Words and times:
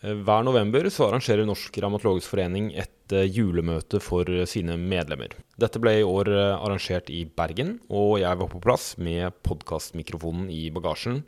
Eh, 0.00 0.14
hver 0.14 0.44
november 0.46 0.86
så 0.94 1.08
arrangerer 1.08 1.46
Norsk 1.48 1.74
revmatologisk 1.82 2.30
forening 2.30 2.70
et 2.78 3.14
eh, 3.14 3.26
julemøte 3.26 3.98
for 4.02 4.28
sine 4.46 4.76
medlemmer. 4.78 5.34
Dette 5.58 5.80
ble 5.82 5.96
i 5.98 6.06
år 6.06 6.30
eh, 6.30 6.54
arrangert 6.54 7.10
i 7.10 7.24
Bergen, 7.26 7.78
og 7.90 8.20
jeg 8.22 8.38
var 8.38 8.50
på 8.52 8.62
plass 8.62 8.92
med 9.02 9.34
podkastmikrofonen 9.46 10.46
i 10.54 10.68
bagasjen. 10.74 11.24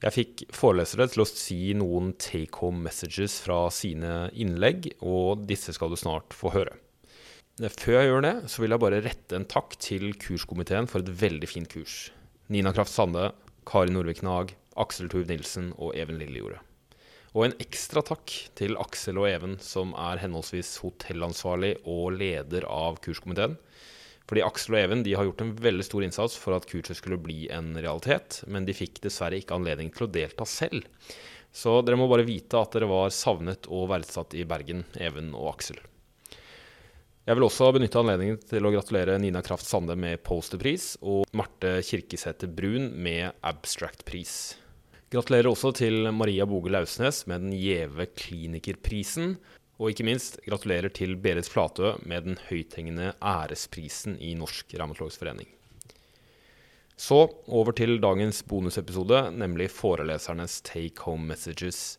Jeg 0.00 0.16
fikk 0.16 0.44
forelesere 0.56 1.06
til 1.12 1.22
å 1.22 1.28
si 1.28 1.60
noen 1.76 2.14
take 2.18 2.56
home 2.64 2.82
messages 2.86 3.36
fra 3.44 3.66
sine 3.74 4.30
innlegg, 4.32 4.94
og 5.04 5.44
disse 5.46 5.74
skal 5.76 5.92
du 5.92 5.98
snart 6.00 6.34
få 6.34 6.54
høre. 6.56 6.78
Før 7.60 7.98
jeg 7.98 8.08
gjør 8.08 8.24
det, 8.24 8.34
så 8.48 8.62
vil 8.62 8.72
jeg 8.72 8.82
bare 8.86 9.02
rette 9.04 9.36
en 9.36 9.44
takk 9.44 9.76
til 9.84 10.14
kurskomiteen 10.16 10.88
for 10.88 11.04
et 11.04 11.12
veldig 11.20 11.50
fint 11.50 11.68
kurs. 11.68 12.08
Nina 12.48 12.72
Kraft 12.72 12.94
Sande, 12.94 13.28
Kari 13.68 13.92
Norvik 13.92 14.24
Nag, 14.24 14.56
Aksel 14.80 15.12
Tuv 15.12 15.28
Nilsen 15.28 15.74
og 15.76 15.92
Even 15.92 16.16
Lillejordet. 16.18 16.64
Og 17.30 17.44
en 17.46 17.56
ekstra 17.62 18.02
takk 18.02 18.32
til 18.58 18.74
Aksel 18.82 19.18
og 19.20 19.28
Even, 19.30 19.52
som 19.62 19.92
er 19.94 20.18
henholdsvis 20.18 20.72
hotellansvarlig 20.82 21.76
og 21.86 22.16
leder 22.18 22.66
av 22.66 22.98
kurskomiteen. 23.04 23.54
Fordi 24.26 24.42
Aksel 24.46 24.74
og 24.74 24.80
Even 24.80 25.04
har 25.06 25.26
gjort 25.28 25.44
en 25.44 25.52
veldig 25.58 25.86
stor 25.86 26.06
innsats 26.06 26.34
for 26.38 26.54
at 26.56 26.66
kurset 26.70 26.98
skulle 26.98 27.20
bli 27.22 27.44
en 27.54 27.72
realitet, 27.78 28.42
men 28.50 28.66
de 28.66 28.74
fikk 28.74 28.98
dessverre 29.04 29.38
ikke 29.38 29.54
anledning 29.58 29.92
til 29.94 30.06
å 30.06 30.10
delta 30.10 30.46
selv. 30.46 30.86
Så 31.50 31.80
dere 31.82 31.98
må 31.98 32.06
bare 32.10 32.26
vite 32.26 32.58
at 32.58 32.74
dere 32.74 32.90
var 32.90 33.10
savnet 33.14 33.66
og 33.70 33.88
verdsatt 33.90 34.34
i 34.38 34.46
Bergen, 34.46 34.84
Even 34.98 35.30
og 35.34 35.52
Aksel. 35.56 35.78
Jeg 37.26 37.36
vil 37.36 37.46
også 37.46 37.68
benytte 37.76 38.00
anledningen 38.00 38.40
til 38.42 38.66
å 38.66 38.72
gratulere 38.74 39.18
Nina 39.22 39.42
Kraft 39.46 39.68
Sande 39.68 39.94
med 39.94 40.22
posterpris 40.26 40.96
og 40.98 41.30
Marte 41.36 41.76
Kirkesæter 41.86 42.50
Brun 42.50 42.88
med 42.98 43.36
abstract-pris. 43.46 44.56
Gratulerer 45.10 45.48
også 45.50 45.72
til 45.74 46.06
Maria 46.14 46.44
Boge 46.46 46.70
Lausnes 46.70 47.24
med 47.26 47.42
den 47.42 47.54
gjeve 47.58 48.04
klinikerprisen. 48.14 49.32
Og 49.80 49.90
ikke 49.90 50.04
minst 50.06 50.36
gratulerer 50.44 50.92
til 50.94 51.16
Berit 51.18 51.48
Flatø 51.50 51.96
med 52.06 52.28
den 52.28 52.36
høythengende 52.46 53.14
æresprisen 53.18 54.14
i 54.22 54.36
Norsk 54.38 54.70
Revmatologisk. 54.76 55.24
Så 57.00 57.18
over 57.48 57.72
til 57.74 57.96
dagens 57.98 58.42
bonusepisode, 58.46 59.32
nemlig 59.32 59.70
forelesernes 59.72 60.60
take 60.62 61.02
home 61.02 61.26
messages. 61.32 61.98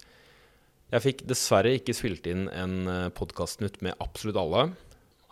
Jeg 0.94 1.04
fikk 1.04 1.28
dessverre 1.28 1.76
ikke 1.82 1.98
spilt 1.98 2.28
inn 2.32 2.48
en 2.54 2.88
eh, 2.88 3.10
podkastnytt 3.12 3.82
med 3.84 3.98
absolutt 4.00 4.40
alle. 4.40 4.66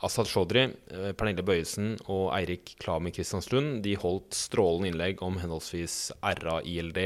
Asad 0.03 0.27
Shodri, 0.27 0.67
eh, 0.67 1.11
Pernille 1.15 1.45
Bøyesen 1.47 1.93
og 2.07 2.33
Eirik 2.35 2.75
Klami 2.83 3.13
Kristianslund 3.15 3.87
holdt 4.03 4.35
strålende 4.35 4.91
innlegg 4.91 5.23
om 5.23 5.39
henholdsvis 5.39 6.09
RA-ILD, 6.23 6.99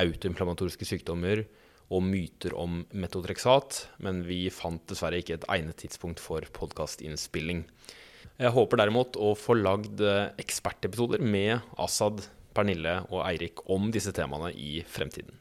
autoinflammatoriske 0.00 0.86
sykdommer 0.88 1.44
og 1.92 2.02
myter 2.06 2.54
om 2.56 2.82
metotreksat, 2.96 3.84
men 4.02 4.22
vi 4.26 4.46
fant 4.52 4.82
dessverre 4.90 5.20
ikke 5.20 5.38
et 5.38 5.46
egnet 5.52 5.78
tidspunkt 5.82 6.22
for 6.22 6.46
podkastinnspilling. 6.56 7.64
Jeg 8.40 8.54
håper 8.56 8.80
derimot 8.80 9.18
å 9.20 9.34
få 9.38 9.54
lagd 9.58 10.00
eh, 10.02 10.32
ekspertepisoder 10.42 11.22
med 11.22 11.60
Assad, 11.78 12.24
Pernille 12.54 13.00
og 13.10 13.22
Eirik 13.26 13.62
om 13.70 13.90
disse 13.94 14.14
temaene 14.14 14.50
i 14.54 14.80
fremtiden. 14.90 15.36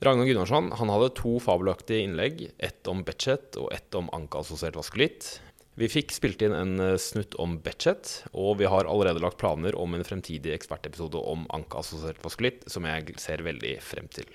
Ragnar 0.00 0.24
Gunnarsson 0.28 0.70
han 0.80 0.92
hadde 0.92 1.12
to 1.16 1.34
fabelaktige 1.44 2.06
innlegg, 2.06 2.46
ett 2.56 2.88
om 2.88 3.02
Betchet 3.04 3.56
og 3.60 3.68
ett 3.76 3.96
om 3.96 4.08
ankeassosiert 4.16 4.78
vaskulitt. 4.80 5.34
Vi 5.80 5.88
fikk 5.88 6.12
spilt 6.12 6.42
inn 6.44 6.52
en 6.52 6.80
eh, 6.82 6.98
snutt 7.00 7.34
om 7.40 7.56
Betchet, 7.64 8.26
og 8.36 8.58
vi 8.60 8.68
har 8.68 8.84
allerede 8.84 9.22
lagt 9.24 9.38
planer 9.40 9.76
om 9.80 9.94
en 9.96 10.04
fremtidig 10.04 10.52
ekspertepisode 10.52 11.16
om 11.16 11.46
ankeassosiert 11.56 12.20
vaskulitt, 12.24 12.66
som 12.68 12.84
jeg 12.84 13.16
ser 13.22 13.40
veldig 13.46 13.78
frem 13.84 14.10
til. 14.12 14.28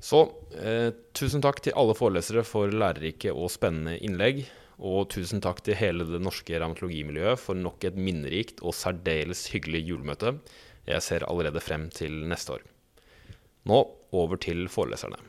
Så 0.00 0.22
eh, 0.56 0.88
tusen 1.12 1.44
takk 1.44 1.60
til 1.60 1.76
alle 1.76 1.92
forelesere 1.98 2.44
for 2.48 2.72
lærerike 2.72 3.34
og 3.36 3.52
spennende 3.52 3.98
innlegg. 4.00 4.46
Og 4.80 5.10
tusen 5.12 5.42
takk 5.44 5.60
til 5.60 5.76
hele 5.76 6.06
det 6.08 6.22
norske 6.24 6.56
revmatologimiljøet 6.56 7.42
for 7.42 7.58
nok 7.58 7.84
et 7.84 7.98
minnerikt 8.00 8.62
og 8.64 8.72
særdeles 8.72 9.44
hyggelig 9.52 9.82
julemøte. 9.90 10.38
Jeg 10.88 11.04
ser 11.04 11.26
allerede 11.28 11.60
frem 11.60 11.90
til 11.92 12.16
neste 12.30 12.56
år. 12.56 12.64
Nå 13.68 13.82
over 14.16 14.40
til 14.40 14.70
foreleserne. 14.72 15.20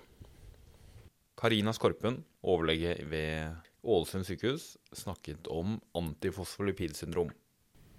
Karina 1.35 1.75
Skorpen, 1.75 2.21
overlege 2.47 2.95
ved 3.11 3.59
Ålesund 3.83 4.27
sykehus 4.27 4.75
snakket 4.93 5.47
om 5.49 5.79
antifosfolipidsyndrom. 5.97 7.31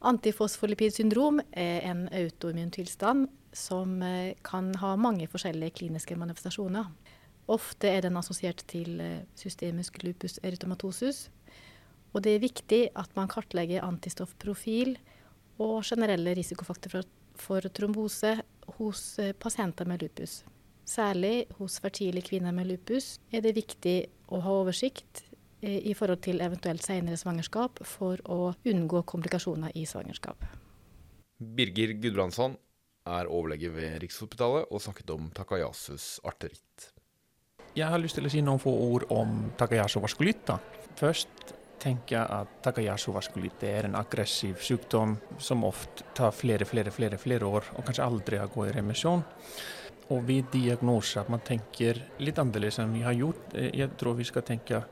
Antifosfolipidsyndrom 0.03 1.41
er 1.53 1.83
en 1.91 2.05
autoimmun 2.15 2.71
tilstand 2.75 3.29
som 3.55 4.01
eh, 4.03 4.35
kan 4.47 4.73
ha 4.83 4.95
mange 4.97 5.27
forskjellige 5.31 5.79
kliniske 5.83 6.17
manifestasjoner. 6.19 6.89
Ofte 7.51 7.91
er 7.91 8.05
den 8.07 8.19
assosiert 8.19 8.63
til 8.71 9.01
eh, 9.03 9.25
systemisk 9.39 10.01
lupus 10.03 10.39
erytomatosus. 10.43 11.29
Og 12.13 12.23
det 12.23 12.37
er 12.37 12.45
viktig 12.45 12.83
at 12.99 13.11
man 13.19 13.31
kartlegger 13.31 13.87
antistoffprofil 13.87 14.97
og 15.63 15.83
generelle 15.87 16.35
risikofaktorer 16.39 17.07
for 17.39 17.67
trombose 17.75 18.37
hos 18.79 19.05
eh, 19.19 19.35
pasienter 19.35 19.89
med 19.89 20.03
lupus. 20.03 20.43
Særlig 20.87 21.47
hos 21.59 21.79
fertile 21.81 22.23
kvinner 22.23 22.55
med 22.55 22.71
lupus 22.71 23.17
er 23.33 23.43
det 23.43 23.55
viktig 23.57 23.99
å 24.35 24.43
ha 24.43 24.57
oversikt 24.63 25.25
i 25.63 25.95
forhold 25.95 26.23
til 26.27 26.43
eventuelt 26.43 26.83
senere 26.85 27.17
svangerskap, 27.21 27.83
for 27.87 28.21
å 28.27 28.53
unngå 28.67 29.05
komplikasjoner 29.09 29.75
i 29.79 29.87
svangerskap. 29.87 30.45
Birger 31.43 31.95
Gudbrandsson 31.99 32.57
er 33.07 33.31
overlege 33.31 33.71
ved 33.75 33.99
Rikshospitalet 34.03 34.71
og 34.71 34.83
snakket 34.83 35.11
om 35.15 35.31
Takayasus 35.35 36.21
arteritt. 36.27 36.93
Jeg 37.73 37.89
har 37.89 38.01
lyst 38.03 38.19
til 38.19 38.29
å 38.29 38.31
si 38.31 38.43
noen 38.45 38.61
få 38.61 38.73
ord 38.85 39.07
om 39.15 39.53
Takayasu 39.59 40.03
vaskulitt. 40.05 40.51
Først 40.99 41.55
tenker 41.83 42.19
jeg 42.19 42.27
at 42.37 42.59
Takayasu 42.63 43.11
vaskulitt 43.15 43.63
er 43.67 43.89
en 43.89 43.97
aggressiv 43.99 44.61
sykdom 44.63 45.17
som 45.43 45.65
ofte 45.67 46.07
tar 46.15 46.35
flere, 46.37 46.69
flere, 46.69 46.93
flere, 46.95 47.19
flere 47.19 47.49
år 47.49 47.73
og 47.75 47.87
kanskje 47.89 48.07
aldri 48.07 48.39
har 48.43 48.53
gått 48.53 48.71
i 48.71 48.77
remisjon. 48.77 49.25
Og 50.11 50.27
ved 50.27 50.51
diagnose 50.53 51.21
at 51.21 51.31
man 51.33 51.45
tenker 51.47 52.01
litt 52.21 52.41
annerledes 52.43 52.81
enn 52.83 52.95
vi 52.97 53.05
har 53.07 53.17
gjort. 53.17 53.55
Eh, 53.55 53.71
jeg 53.79 53.95
tror 54.01 54.19
vi 54.19 54.27
skal 54.29 54.45
tenke 54.47 54.83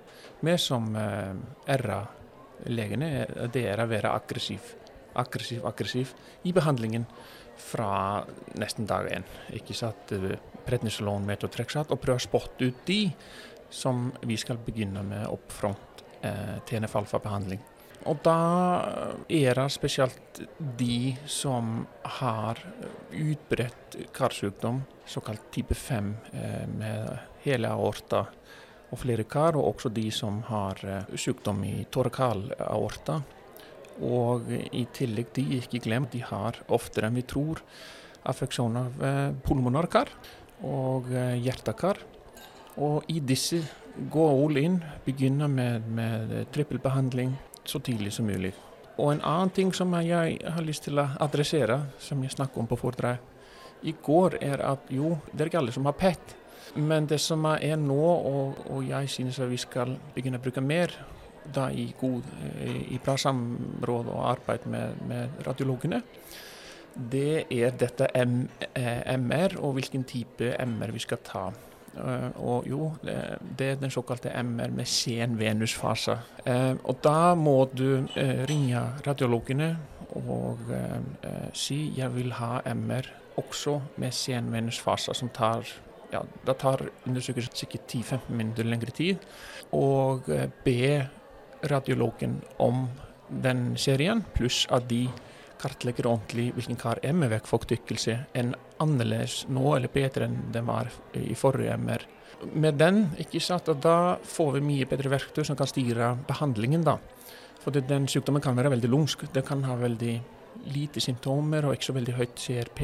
mer 0.47 0.61
som 0.63 0.95
eh, 0.97 1.35
RA-legene, 1.77 3.11
det 3.53 3.67
er 3.69 3.83
å 3.83 3.91
være 3.91 4.15
aggressiv, 4.15 4.75
aggressiv, 5.19 5.67
aggressiv 5.67 6.15
i 6.47 6.55
behandlingen 6.57 7.07
fra 7.61 8.25
nesten 8.59 8.87
dag 8.89 9.11
én. 9.13 9.27
Ikke 9.57 9.77
sant? 9.77 10.15
Prednisolon, 10.65 11.27
metotrexat, 11.29 11.93
og 11.93 12.01
prøve 12.01 12.21
å 12.21 12.29
spotte 12.29 12.71
ut 12.71 12.87
de 12.89 13.03
som 13.71 14.09
vi 14.27 14.39
skal 14.41 14.59
begynne 14.65 15.03
med 15.07 15.27
opp 15.31 15.53
front 15.55 16.05
eh, 16.27 16.57
TNF-alfa-behandling. 16.67 17.61
Og 18.09 18.23
da 18.25 18.37
er 19.29 19.59
det 19.59 19.67
spesielt 19.75 20.41
de 20.79 21.13
som 21.29 21.83
har 22.21 22.61
utbredt 23.13 23.99
karsykdom, 24.17 24.81
såkalt 25.05 25.51
type 25.53 25.75
5 25.77 26.15
eh, 26.33 26.67
med 26.71 27.19
hele 27.45 27.69
aorta 27.69 28.25
og 28.91 28.99
flere 29.03 29.27
kar, 29.29 29.59
og 29.59 29.75
også 29.75 29.91
de 29.95 30.09
som 30.11 30.41
har 30.49 30.81
uh, 30.83 31.13
sykdom 31.15 31.61
i 31.63 31.85
torakalaorta. 31.95 33.21
Og 34.03 34.49
i 34.51 34.83
tillegg, 34.91 35.29
de 35.37 35.61
ikke 35.61 35.79
glem, 35.85 36.09
de 36.11 36.25
har 36.27 36.59
oftere 36.75 37.07
enn 37.07 37.21
vi 37.21 37.23
tror 37.23 37.61
affeksjon 38.27 38.81
av 38.81 38.99
uh, 38.99 39.29
pulmonarkar 39.47 40.11
og 40.67 41.07
hjertekar. 41.13 42.03
Og 42.83 43.07
i 43.15 43.21
disse 43.23 43.63
gå 44.11 44.27
all 44.27 44.59
in, 44.59 44.81
begynne 45.07 45.47
med, 45.55 45.87
med 45.87 46.35
trippelbehandling 46.51 47.37
så 47.71 47.81
tidlig 47.85 48.13
som 48.17 48.29
mulig. 48.29 48.53
Og 49.01 49.15
en 49.15 49.23
annen 49.25 49.53
ting 49.55 49.71
som 49.75 49.95
jeg 50.05 50.41
har 50.45 50.67
lyst 50.67 50.85
til 50.89 51.01
å 51.01 51.09
adressere, 51.23 51.79
som 52.03 52.21
jeg 52.23 52.35
snakket 52.35 52.61
om 52.61 52.69
på 52.69 52.79
foredrag 52.81 53.23
i 53.87 53.95
går, 54.05 54.37
er 54.45 54.61
at 54.67 54.91
jo, 54.93 55.15
det 55.33 55.45
er 55.45 55.53
ikke 55.53 55.63
alle 55.63 55.73
som 55.73 55.89
har 55.89 55.97
PET. 55.97 56.37
Men 56.77 57.09
det 57.11 57.19
som 57.23 57.47
er 57.51 57.79
nå, 57.81 58.03
og, 58.05 58.61
og 58.71 58.85
jeg 58.87 59.09
synes 59.11 59.41
vi 59.51 59.59
skal 59.59 59.97
begynne 60.15 60.39
å 60.39 60.45
bruke 60.45 60.63
mer 60.63 60.93
da 61.51 61.71
i, 61.73 61.89
god, 61.99 62.27
i 62.93 63.01
bra 63.03 63.17
samråd 63.19 64.11
og 64.13 64.27
arbeid 64.35 64.69
med, 64.71 65.01
med 65.09 65.41
radiologene, 65.47 66.03
det 67.11 67.47
er 67.55 67.75
dette 67.79 68.11
M, 68.19 68.43
MR 68.77 69.57
og 69.63 69.79
hvilken 69.79 70.05
type 70.05 70.53
MR 70.67 70.93
vi 70.93 71.03
skal 71.03 71.23
ta. 71.25 71.45
Uh, 71.91 72.31
og 72.39 72.67
jo, 72.71 72.93
det 73.03 73.67
er 73.67 73.79
den 73.81 73.91
såkalte 73.91 74.31
MR 74.43 74.71
med 74.71 74.87
sen 74.87 75.39
venusfase. 75.41 76.19
Uh, 76.47 76.77
og 76.85 77.01
da 77.05 77.35
må 77.35 77.65
du 77.75 78.05
uh, 78.05 78.43
ringe 78.51 78.83
radiologene 79.07 79.77
og 80.11 80.59
si 81.55 81.93
jeg 81.95 82.11
vil 82.17 82.33
ha 82.35 82.57
MR 82.75 83.07
også 83.39 83.77
med 84.03 84.11
sen 84.11 84.49
venusfase, 84.51 85.15
som 85.15 85.31
tar 85.31 85.69
ja, 86.13 86.23
det 86.47 86.57
tar 86.61 86.83
undersøkelsen 87.07 87.57
sikkert 87.57 87.95
10-15 87.95 88.35
minutter 88.35 88.67
lengre 88.67 88.95
tid. 88.95 89.27
Og 89.77 90.29
eh, 90.33 90.49
be 90.65 91.07
radiologen 91.71 92.41
om 92.59 92.89
den 93.31 93.77
serien, 93.79 94.25
pluss 94.35 94.65
at 94.75 94.89
de 94.91 95.05
kartlegger 95.61 96.09
ordentlig 96.09 96.51
hvilken 96.57 96.79
kar 96.81 96.99
er 97.05 97.15
med 97.15 97.31
vekkfolkdykkelse, 97.35 98.17
enn 98.35 98.55
annerledes 98.81 99.45
nå, 99.53 99.77
eller 99.77 99.93
bedre 99.93 100.27
enn 100.29 100.41
den 100.55 100.67
var 100.69 100.91
i 101.19 101.37
forrige 101.39 101.77
MR. 101.79 102.07
Med 102.57 102.79
den, 102.81 103.03
ikke 103.21 103.41
sant, 103.45 103.69
og 103.69 103.83
da 103.85 104.17
får 104.25 104.55
vi 104.57 104.65
mye 104.65 104.89
bedre 104.89 105.13
verktøy 105.13 105.45
som 105.45 105.59
kan 105.59 105.69
styre 105.69 106.15
behandlingen. 106.29 106.85
da. 106.85 106.97
For 107.61 107.77
den 107.77 108.09
sykdommen 108.09 108.41
kan 108.41 108.57
være 108.57 108.73
veldig 108.73 108.89
lumsk. 108.89 109.27
Den 109.35 109.45
kan 109.45 109.65
ha 109.69 109.77
veldig 109.77 110.15
lite 110.73 111.01
symptomer 111.01 111.67
og 111.67 111.77
ikke 111.77 111.91
så 111.91 111.97
veldig 111.97 112.17
høyt 112.17 112.41
CRP, 112.41 112.81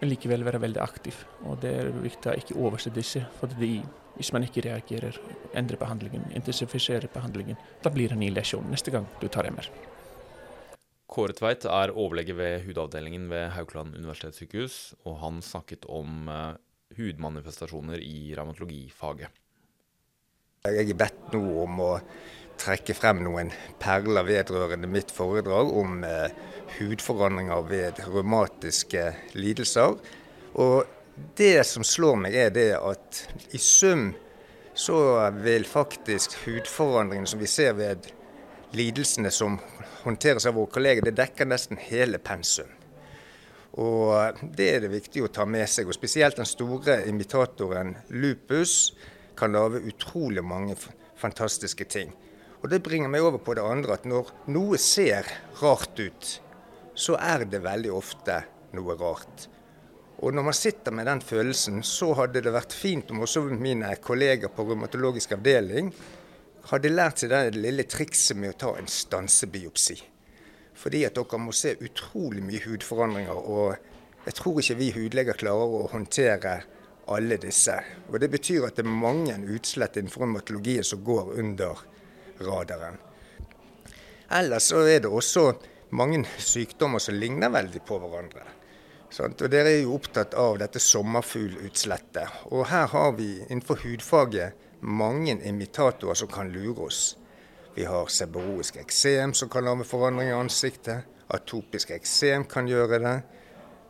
men 0.00 0.10
likevel 0.10 0.44
være 0.46 0.60
veldig 0.62 0.80
aktiv. 0.80 1.24
Og 1.44 1.60
Det 1.60 1.74
er 1.74 1.92
viktig 1.92 2.30
å 2.30 2.36
ikke 2.36 2.56
overse 2.56 2.90
disse. 2.90 3.26
for 3.40 3.46
de, 3.46 3.82
Hvis 4.16 4.32
man 4.32 4.42
ikke 4.42 4.64
reagerer, 4.64 5.16
endrer 5.54 5.76
behandlingen, 5.76 6.24
intensifiserer 6.34 7.06
behandlingen, 7.06 7.56
da 7.84 7.90
blir 7.90 8.08
det 8.08 8.12
en 8.12 8.20
ny 8.20 8.30
lesjon 8.30 8.64
neste 8.68 8.90
gang 8.90 9.06
du 9.20 9.28
tar 9.28 9.44
MR. 9.44 9.68
Kåre 11.08 11.32
Tveit 11.32 11.64
er 11.64 11.94
overlege 11.96 12.34
ved 12.36 12.66
hudavdelingen 12.66 13.30
ved 13.30 13.54
Haukeland 13.54 13.96
universitetssykehus, 13.96 14.94
og 15.08 15.20
han 15.22 15.40
snakket 15.44 15.86
om 15.88 16.28
uh, 16.28 16.58
hudmanifestasjoner 16.98 18.02
i 18.04 18.34
revmatologifaget. 18.36 19.32
Jeg 20.68 20.90
er 20.90 20.98
bedt 21.00 21.32
nå 21.32 21.42
om 21.62 21.80
å 21.80 21.92
trekke 22.58 22.92
frem 22.96 23.22
noen 23.24 23.52
perler 23.80 24.26
vedrørende 24.26 24.90
mitt 24.90 25.12
foredrag 25.14 25.70
om 25.80 26.02
eh, 26.04 26.32
hudforandringer 26.76 27.62
ved 27.70 28.00
revmatiske 28.02 29.04
lidelser. 29.38 29.94
Og 30.58 31.28
det 31.38 31.62
som 31.66 31.86
slår 31.86 32.18
meg, 32.24 32.34
er 32.34 32.50
det 32.54 32.72
at 32.74 33.22
i 33.54 33.62
sum 33.62 34.10
så 34.78 34.98
vil 35.38 35.64
faktisk 35.66 36.34
hudforandringene 36.42 37.30
som 37.30 37.40
vi 37.40 37.50
ser 37.50 37.78
ved 37.78 38.10
lidelsene 38.76 39.30
som 39.34 39.56
håndteres 40.04 40.46
av 40.46 40.54
våre 40.58 40.72
kolleger, 40.72 41.04
det 41.04 41.16
dekker 41.18 41.48
nesten 41.48 41.80
hele 41.80 42.18
pensum. 42.18 42.70
Og 43.78 44.38
Det 44.56 44.68
er 44.74 44.80
det 44.82 44.90
viktig 44.90 45.22
å 45.22 45.32
ta 45.32 45.44
med 45.46 45.68
seg. 45.68 45.86
og 45.86 45.94
Spesielt 45.94 46.36
den 46.36 46.48
store 46.48 47.02
imitatoren 47.06 47.96
lupus 48.10 48.94
kan 49.36 49.52
lage 49.52 49.84
utrolig 49.86 50.42
mange 50.42 50.76
fantastiske 51.16 51.84
ting. 51.84 52.12
Og 52.62 52.70
Det 52.70 52.82
bringer 52.82 53.08
meg 53.08 53.22
over 53.22 53.38
på 53.38 53.54
det 53.54 53.62
andre, 53.62 53.94
at 53.94 54.04
når 54.04 54.32
noe 54.48 54.78
ser 54.78 55.26
rart 55.62 55.98
ut, 55.98 56.40
så 56.94 57.14
er 57.14 57.44
det 57.44 57.62
veldig 57.62 57.92
ofte 57.94 58.42
noe 58.74 58.96
rart. 58.98 59.46
Og 60.18 60.34
når 60.34 60.42
man 60.42 60.56
sitter 60.56 60.90
med 60.90 61.06
den 61.06 61.20
følelsen, 61.22 61.82
så 61.86 62.10
hadde 62.18 62.42
det 62.42 62.50
vært 62.50 62.74
fint 62.74 63.10
om 63.14 63.22
også 63.22 63.44
mine 63.54 63.92
kolleger 64.02 64.50
på 64.50 64.64
revmatologisk 64.66 65.36
avdeling 65.36 65.92
hadde 66.68 66.92
lært 66.92 67.22
seg 67.22 67.32
det 67.32 67.56
lille 67.56 67.84
trikset 67.88 68.36
med 68.36 68.54
å 68.54 68.58
ta 68.62 68.72
en 68.78 68.90
stansebiopsi. 68.90 69.96
Fordi 70.78 71.04
at 71.08 71.16
dere 71.16 71.40
må 71.42 71.54
se 71.56 71.74
utrolig 71.82 72.42
mye 72.44 72.60
hudforandringer, 72.62 73.34
og 73.34 74.26
jeg 74.26 74.36
tror 74.38 74.60
ikke 74.60 74.78
vi 74.78 74.90
hudleger 74.94 75.38
klarer 75.40 75.78
å 75.78 75.86
håndtere 75.92 76.58
alle 77.08 77.38
disse. 77.40 77.74
Og 78.12 78.20
Det 78.20 78.28
betyr 78.30 78.66
at 78.68 78.76
det 78.76 78.84
er 78.84 78.92
mange 78.92 79.34
utslett 79.54 79.96
innenfor 79.96 80.26
hematologien 80.26 80.84
som 80.84 81.02
går 81.04 81.32
under 81.40 81.80
radaren. 82.44 82.98
Ellers 84.30 84.68
så 84.68 84.84
er 84.84 85.00
det 85.00 85.08
også 85.08 85.54
mange 85.96 86.20
sykdommer 86.36 87.00
som 87.00 87.16
ligner 87.16 87.48
veldig 87.48 87.80
på 87.88 87.96
hverandre. 88.02 88.44
Og 89.08 89.44
Dere 89.48 89.72
er 89.72 89.82
jo 89.86 89.94
opptatt 89.96 90.36
av 90.36 90.58
dette 90.60 90.80
sommerfuglutslettet. 90.84 92.44
Og 92.52 92.66
her 92.68 92.90
har 92.92 93.14
vi 93.16 93.38
innenfor 93.48 93.80
hudfaget 93.86 94.67
mange 94.80 95.38
imitatorer 95.44 96.14
som 96.14 96.28
kan 96.28 96.50
lure 96.52 96.86
oss. 96.86 97.16
Vi 97.74 97.84
har 97.84 98.06
seborroisk 98.10 98.76
eksem 98.76 99.34
som 99.34 99.48
kan 99.48 99.64
lage 99.64 99.84
forandring 99.84 100.30
i 100.30 100.34
ansiktet. 100.34 101.06
Atopisk 101.28 101.90
eksem 101.90 102.44
kan 102.44 102.68
gjøre 102.68 102.98
det. 102.98 103.16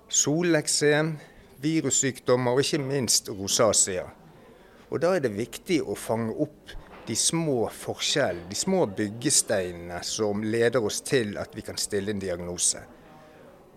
Soleksem, 0.08 1.14
virussykdommer 1.62 2.52
og 2.52 2.64
ikke 2.64 2.82
minst 2.82 3.31
rosacea. 3.31 4.05
Og 4.90 5.00
Da 5.00 5.14
er 5.17 5.20
det 5.20 5.37
viktig 5.37 5.82
å 5.85 5.94
fange 5.94 6.32
opp 6.32 6.73
de 7.08 7.17
små 7.17 7.69
forskjellene, 7.73 8.49
de 8.50 8.56
små 8.56 8.87
byggesteinene 8.87 10.02
som 10.05 10.43
leder 10.43 10.84
oss 10.84 11.00
til 11.00 11.38
at 11.41 11.55
vi 11.56 11.64
kan 11.64 11.76
stille 11.81 12.12
en 12.12 12.20
diagnose. 12.20 12.82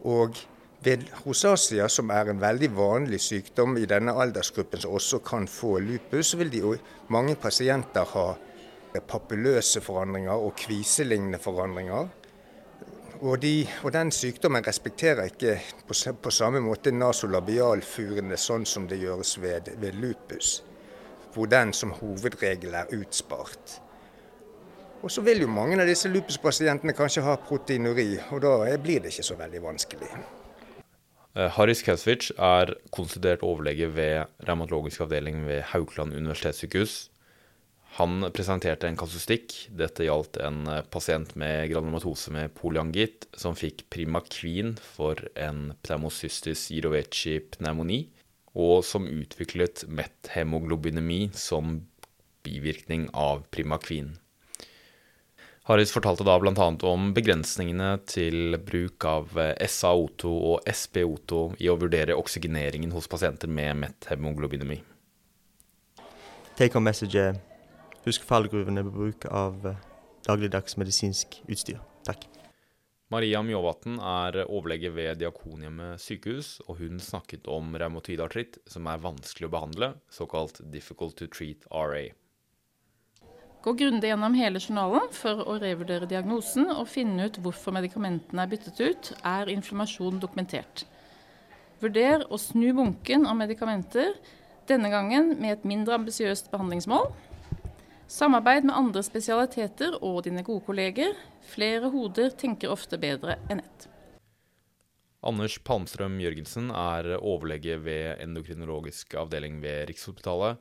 Og 0.04 0.36
ved 0.83 1.04
rosacea, 1.25 1.88
som 1.88 2.10
er 2.10 2.31
en 2.31 2.42
veldig 2.42 2.72
vanlig 2.75 3.19
sykdom 3.22 3.78
i 3.78 3.86
denne 3.89 4.16
aldersgruppen 4.18 4.81
som 4.81 4.95
også 4.98 5.19
kan 5.25 5.48
få 5.48 5.78
lupus, 5.80 6.33
vil 6.38 6.50
de, 6.54 6.63
mange 7.13 7.36
pasienter 7.36 8.07
ha 8.16 8.25
papilløse 9.07 9.81
forandringer 9.81 10.33
og 10.33 10.56
kviselignende 10.57 11.39
forandringer. 11.39 12.10
Og, 13.22 13.38
de, 13.42 13.68
og, 13.83 13.94
den 13.94 14.10
sykdommen 14.12 14.66
respekterer 14.66 15.30
ikke 15.30 15.60
på, 15.88 15.94
på 16.24 16.33
samme 16.33 16.60
måte 16.66 16.92
nasolabialfurene 16.92 18.38
sånn 18.38 18.66
som 18.66 18.88
det 18.89 18.98
gjøres 19.04 19.38
ved, 19.42 19.69
ved 19.78 20.01
lupus 20.01 20.63
hvor 21.31 21.48
den 21.48 21.74
som 21.74 21.94
hovedregel 21.95 22.74
er 22.75 22.89
utspart. 22.92 23.81
Og 25.01 25.12
så 25.12 25.22
vil 25.22 25.42
jo 25.42 25.48
mange 25.48 25.80
av 25.80 25.88
disse 25.88 26.12
lupuspasientene 26.12 26.94
kanskje 26.94 27.24
ha 27.25 27.38
proteinuri, 27.39 28.19
og 28.31 28.44
da 28.44 28.78
blir 28.78 29.00
det 29.01 29.13
ikke 29.13 29.25
så 29.25 29.38
veldig 29.39 29.63
vanskelig. 29.63 30.10
Eh, 31.36 31.48
Haris 31.56 31.83
Kesvic 31.86 32.31
er 32.36 32.74
konstituert 32.92 33.44
overlege 33.48 33.88
ved 33.95 34.28
revmatologisk 34.48 35.06
avdeling 35.06 35.45
ved 35.48 35.62
Haukeland 35.72 36.13
universitetssykehus. 36.18 37.07
Han 38.00 38.24
presenterte 38.36 38.88
en 38.88 39.00
kasustikk. 39.00 39.54
Dette 39.72 40.06
gjaldt 40.07 40.39
en 40.44 40.66
eh, 40.68 40.83
pasient 40.92 41.36
med 41.39 41.69
granulomatose 41.72 42.33
med 42.36 42.51
polyangitt 42.56 43.30
som 43.39 43.56
fikk 43.56 43.86
primakvin 43.92 44.75
for 44.80 45.19
en 45.39 45.72
pneumocystis 45.83 46.68
giroveci 46.72 47.39
pneumoni 47.56 48.06
og 48.51 48.83
som 48.83 49.07
utviklet 49.07 49.86
methemoglobinemi 49.88 51.30
som 51.31 51.80
bivirkning 52.44 53.07
av 53.16 53.45
Primaquin. 53.54 54.18
Harris 55.71 55.91
fortalte 55.91 56.25
da 56.27 56.33
bl.a. 56.39 56.65
om 56.83 57.13
begrensningene 57.15 57.94
til 58.03 58.57
bruk 58.59 59.06
av 59.07 59.38
SaO2 59.63 60.31
og 60.50 60.65
SpO2 60.68 61.38
i 61.63 61.69
å 61.71 61.77
vurdere 61.79 62.18
oksygeneringen 62.19 62.91
hos 62.91 63.07
pasienter 63.07 63.47
med 63.47 63.79
methemoglobinemi. 63.79 64.81
Take 66.59 66.75
home 66.75 66.89
message 66.89 67.15
er 67.15 67.39
husk 68.03 68.27
fallgruvene 68.27 68.83
ved 68.83 68.97
bruk 68.97 69.29
av 69.31 69.63
eh, 69.71 69.79
dagligdags 70.27 70.75
medisinsk 70.75 71.39
utstyr. 71.47 71.79
Takk. 72.03 72.27
Maria 73.12 73.39
Mjåvatn 73.39 73.95
er 74.03 74.41
overlege 74.44 74.91
ved 74.91 75.23
Diakonhjemmet 75.23 76.03
sykehus, 76.03 76.57
og 76.68 76.83
hun 76.83 77.00
snakket 77.00 77.47
om 77.47 77.71
revmatoid 77.79 78.59
som 78.68 78.91
er 78.91 79.00
vanskelig 79.07 79.47
å 79.47 79.56
behandle, 79.56 79.94
såkalt 80.12 80.59
difficult 80.75 81.15
to 81.15 81.31
treat 81.31 81.63
RA. 81.71 82.09
Gå 83.61 83.73
grundig 83.77 84.09
gjennom 84.09 84.33
hele 84.33 84.57
journalen 84.57 85.11
for 85.13 85.44
å 85.45 85.59
revurdere 85.61 86.07
diagnosen 86.09 86.65
og 86.73 86.87
finne 86.89 87.27
ut 87.30 87.35
hvorfor 87.45 87.75
medikamentene 87.75 88.41
er 88.41 88.49
byttet 88.49 88.80
ut. 88.81 89.09
Er 89.21 89.51
inflammasjon 89.53 90.18
dokumentert? 90.23 90.87
Vurder 91.81 92.25
å 92.33 92.39
snu 92.41 92.71
bunken 92.77 93.27
av 93.30 93.37
medikamenter, 93.37 94.15
denne 94.69 94.89
gangen 94.89 95.35
med 95.37 95.59
et 95.59 95.68
mindre 95.69 95.94
ambisiøst 95.99 96.49
behandlingsmål. 96.49 97.11
Samarbeid 98.09 98.65
med 98.65 98.75
andre 98.75 99.06
spesialiteter 99.06 99.99
og 100.01 100.23
dine 100.25 100.41
gode 100.45 100.65
kolleger. 100.65 101.13
Flere 101.53 101.94
hoder 101.94 102.33
tenker 102.33 102.73
ofte 102.73 102.97
bedre 103.01 103.37
enn 103.45 103.61
ett. 103.61 103.87
Anders 105.21 105.59
Palmstrøm 105.61 106.18
Jørgensen 106.18 106.73
er 106.73 107.13
overlege 107.19 107.77
ved 107.85 108.25
endokrinologisk 108.25 109.13
avdeling 109.21 109.61
ved 109.61 109.85
Rikshospitalet. 109.91 110.57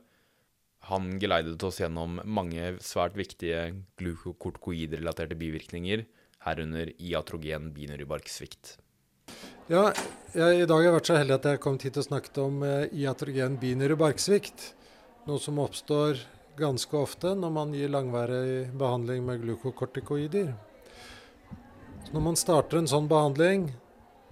Han 0.89 1.19
geleidet 1.21 1.61
oss 1.63 1.77
gjennom 1.81 2.17
mange 2.25 2.75
svært 2.81 3.13
viktige 3.19 3.67
glukokortikoidrelaterte 4.01 5.37
bivirkninger, 5.37 6.07
herunder 6.41 6.89
iatrogen 6.97 7.69
binyrebarksvikt. 7.75 8.77
Ja, 9.69 9.91
jeg, 10.33 10.63
I 10.63 10.65
dag 10.65 10.79
har 10.79 10.87
jeg 10.87 10.95
vært 10.97 11.09
så 11.11 11.17
heldig 11.19 11.35
at 11.37 11.45
jeg 11.51 11.61
kom 11.63 11.77
hit 11.79 11.99
og 12.01 12.07
snakket 12.07 12.39
om 12.41 12.63
eh, 12.65 12.89
iatrogen 13.03 13.59
binyrebarksvikt. 13.61 14.71
Noe 15.29 15.39
som 15.39 15.61
oppstår 15.61 16.23
ganske 16.57 16.97
ofte 16.97 17.35
når 17.37 17.53
man 17.55 17.75
gir 17.77 17.93
langvarig 17.93 18.71
behandling 18.77 19.23
med 19.27 19.45
glukokortikoider. 19.45 20.49
Så 22.07 22.15
når 22.15 22.25
man 22.25 22.39
starter 22.39 22.81
en 22.81 22.89
sånn 22.89 23.07
behandling, 23.11 23.69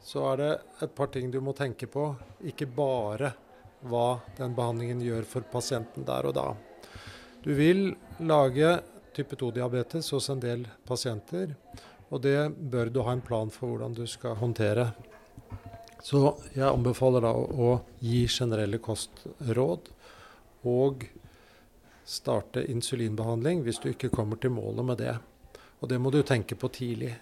så 0.03 0.25
er 0.32 0.41
det 0.41 0.51
et 0.88 0.98
par 0.98 1.13
ting 1.13 1.29
du 1.32 1.38
må 1.46 1.53
tenke 1.53 1.88
på. 1.88 2.10
Ikke 2.50 2.65
bare 2.65 3.36
hva 3.88 4.19
den 4.38 4.55
behandlingen 4.57 5.03
gjør 5.03 5.27
for 5.27 5.48
pasienten 5.51 6.07
der 6.07 6.27
og 6.29 6.36
da. 6.36 6.48
Du 7.43 7.53
vil 7.55 7.93
lage 8.19 8.79
type 9.15 9.38
2-diabetes 9.39 10.12
hos 10.15 10.29
en 10.31 10.41
del 10.43 10.65
pasienter, 10.88 11.55
og 12.09 12.24
det 12.25 12.50
bør 12.71 12.91
du 12.91 13.03
ha 13.05 13.13
en 13.15 13.24
plan 13.24 13.51
for 13.53 13.71
hvordan 13.71 13.95
du 13.95 14.05
skal 14.09 14.36
håndtere. 14.39 14.89
Så 16.03 16.36
jeg 16.55 16.67
anbefaler 16.67 17.24
da 17.24 17.31
å 17.36 17.71
gi 18.03 18.25
generelle 18.31 18.79
kostråd 18.83 19.89
og 20.67 21.03
starte 22.09 22.63
insulinbehandling 22.71 23.63
hvis 23.65 23.81
du 23.83 23.91
ikke 23.91 24.12
kommer 24.13 24.39
til 24.41 24.55
målet 24.55 24.88
med 24.88 25.01
det. 25.03 25.15
Og 25.79 25.91
det 25.91 26.00
må 26.01 26.12
du 26.12 26.21
tenke 26.24 26.57
på 26.59 26.71
tidlig. 26.75 27.13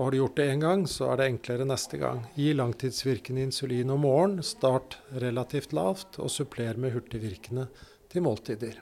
Og 0.00 0.06
har 0.06 0.14
du 0.14 0.16
gjort 0.16 0.36
det 0.38 0.44
én 0.48 0.62
gang, 0.62 0.86
så 0.88 1.10
er 1.12 1.18
det 1.20 1.24
enklere 1.28 1.64
neste 1.68 1.98
gang. 2.00 2.22
Gi 2.32 2.54
langtidsvirkende 2.56 3.42
insulin 3.44 3.90
om 3.92 4.00
morgenen, 4.00 4.40
start 4.40 4.96
relativt 5.20 5.74
lavt, 5.76 6.16
og 6.24 6.32
suppler 6.32 6.80
med 6.80 6.94
hurtigvirkende 6.94 7.66
til 8.08 8.24
måltider. 8.24 8.78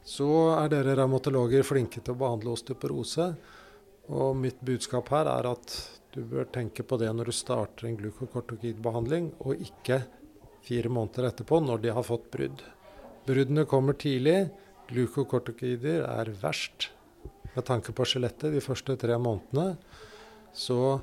Så 0.00 0.30
er 0.54 0.72
dere 0.72 0.96
revmatologer 0.96 1.68
flinke 1.68 2.00
til 2.00 2.16
å 2.16 2.22
behandle 2.24 2.56
osteoporose. 2.56 3.28
Og 4.08 4.32
mitt 4.40 4.64
budskap 4.64 5.12
her 5.12 5.28
er 5.28 5.52
at 5.52 5.76
du 6.16 6.22
bør 6.24 6.48
tenke 6.56 6.88
på 6.88 6.96
det 6.96 7.12
når 7.12 7.28
du 7.28 7.36
starter 7.36 7.90
en 7.90 8.00
glukokortokidbehandling, 8.00 9.34
og 9.44 9.60
ikke 9.60 10.06
fire 10.64 10.88
måneder 10.88 11.34
etterpå 11.34 11.60
når 11.68 11.84
de 11.84 11.98
har 12.00 12.08
fått 12.14 12.30
brudd. 12.32 12.64
Bruddene 13.28 13.68
kommer 13.68 14.00
tidlig. 14.00 14.46
Glukokortokider 14.88 16.08
er 16.08 16.32
verst 16.40 16.94
med 17.54 17.66
tanke 17.66 17.94
på 17.94 18.06
skjelettet 18.06 18.54
de 18.54 18.62
første 18.64 18.96
tre 19.00 19.16
månedene. 19.20 19.76
Så 20.54 21.00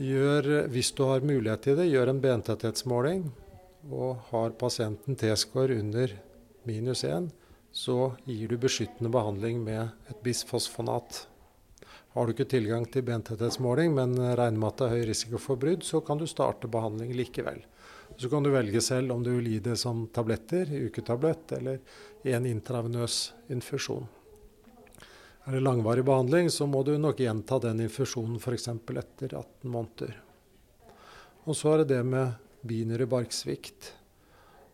gjør, 0.00 0.66
hvis 0.72 0.92
du 0.96 1.04
har 1.08 1.24
mulighet 1.26 1.64
til 1.66 1.78
det, 1.78 1.90
gjør 1.92 2.12
en 2.12 2.22
bentetthetsmåling. 2.22 3.26
Og 3.92 4.22
har 4.30 4.56
pasienten 4.56 5.16
T-score 5.20 5.76
under 5.76 6.14
minus 6.64 7.04
1, 7.04 7.28
så 7.74 8.14
gir 8.24 8.48
du 8.48 8.56
beskyttende 8.60 9.12
behandling 9.12 9.60
med 9.64 9.90
et 10.08 10.20
bisfosfonat. 10.24 11.26
Har 12.14 12.26
du 12.26 12.32
ikke 12.32 12.46
tilgang 12.48 12.86
til 12.88 13.04
bentetthetsmåling, 13.04 13.92
men 13.96 14.14
regner 14.16 14.56
med 14.56 14.70
at 14.70 14.80
det 14.80 14.86
er 14.86 14.96
høy 14.96 15.06
risiko 15.10 15.40
for 15.42 15.60
brudd, 15.60 15.82
så 15.84 16.00
kan 16.00 16.20
du 16.20 16.28
starte 16.30 16.70
behandling 16.70 17.12
likevel. 17.18 17.60
Så 18.16 18.30
kan 18.30 18.44
du 18.46 18.52
velge 18.54 18.80
selv 18.84 19.12
om 19.12 19.24
du 19.24 19.32
vil 19.34 19.50
gi 19.50 19.60
det 19.64 19.74
som 19.80 20.06
tabletter, 20.14 20.70
uketablett, 20.86 21.56
eller 21.58 21.80
en 22.30 22.46
intravenøs 22.46 23.32
infusjon. 23.50 24.06
Er 25.44 25.58
det 25.58 25.60
langvarig 25.60 26.04
behandling, 26.04 26.48
så 26.50 26.66
må 26.66 26.80
du 26.86 26.94
nok 26.96 27.20
gjenta 27.20 27.58
den 27.60 27.82
infusjonen 27.84 28.38
f.eks. 28.40 28.68
etter 28.72 29.34
18 29.36 29.68
måneder. 29.68 30.16
Og 31.44 31.56
så 31.58 31.74
er 31.74 31.82
det 31.82 31.90
det 31.92 32.02
med 32.08 32.38
binære 32.64 33.04
barksvikt. 33.10 33.92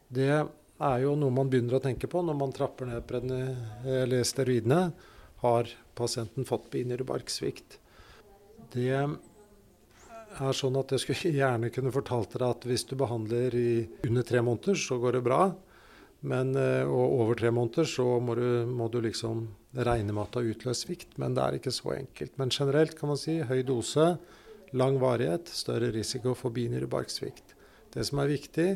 Det 0.06 0.30
er 0.30 0.98
jo 1.02 1.16
noe 1.18 1.34
man 1.34 1.50
begynner 1.50 1.78
å 1.80 1.82
tenke 1.82 2.06
på 2.10 2.22
når 2.22 2.38
man 2.38 2.54
trapper 2.54 2.86
ned 2.86 4.22
steroidene 4.26 4.84
har 5.40 5.68
pasienten 5.94 6.46
fått 6.46 6.70
binyrbarksvikt. 6.72 7.78
Det 8.72 8.92
er 8.94 10.54
sånn 10.56 10.78
at 10.80 10.92
jeg 10.94 11.04
skulle 11.04 11.34
gjerne 11.40 11.72
kunne 11.74 11.94
fortalt 11.94 12.36
dere 12.36 12.52
at 12.54 12.66
hvis 12.68 12.86
du 12.90 12.94
behandler 13.00 13.56
i 13.56 13.70
under 14.08 14.26
tre 14.26 14.42
måneder, 14.44 14.78
så 14.78 15.00
går 15.00 15.18
det 15.18 15.24
bra. 15.26 15.48
Men, 16.20 16.52
eh, 16.58 16.84
og 16.84 17.16
over 17.22 17.38
tre 17.40 17.50
måneder 17.54 17.88
så 17.88 18.04
må 18.20 18.36
du, 18.36 18.68
må 18.68 18.90
du 18.92 19.00
liksom 19.00 19.46
regne 19.76 20.14
med 20.14 20.24
at 20.24 20.34
det 20.34 20.42
har 20.42 20.54
utløst 20.54 20.86
svikt. 20.86 21.16
Men 21.20 21.36
det 21.36 21.44
er 21.44 21.58
ikke 21.58 21.74
så 21.74 21.94
enkelt. 21.96 22.36
Men 22.40 22.52
generelt 22.54 22.96
kan 22.98 23.12
man 23.12 23.20
si 23.20 23.40
høy 23.46 23.62
dose, 23.66 24.14
lang 24.72 25.00
varighet, 25.02 25.50
større 25.50 25.90
risiko 25.94 26.34
for 26.38 26.54
binyrebarksvikt. 26.54 27.56
Det 27.94 28.04
som 28.06 28.22
er 28.22 28.30
viktig, 28.30 28.68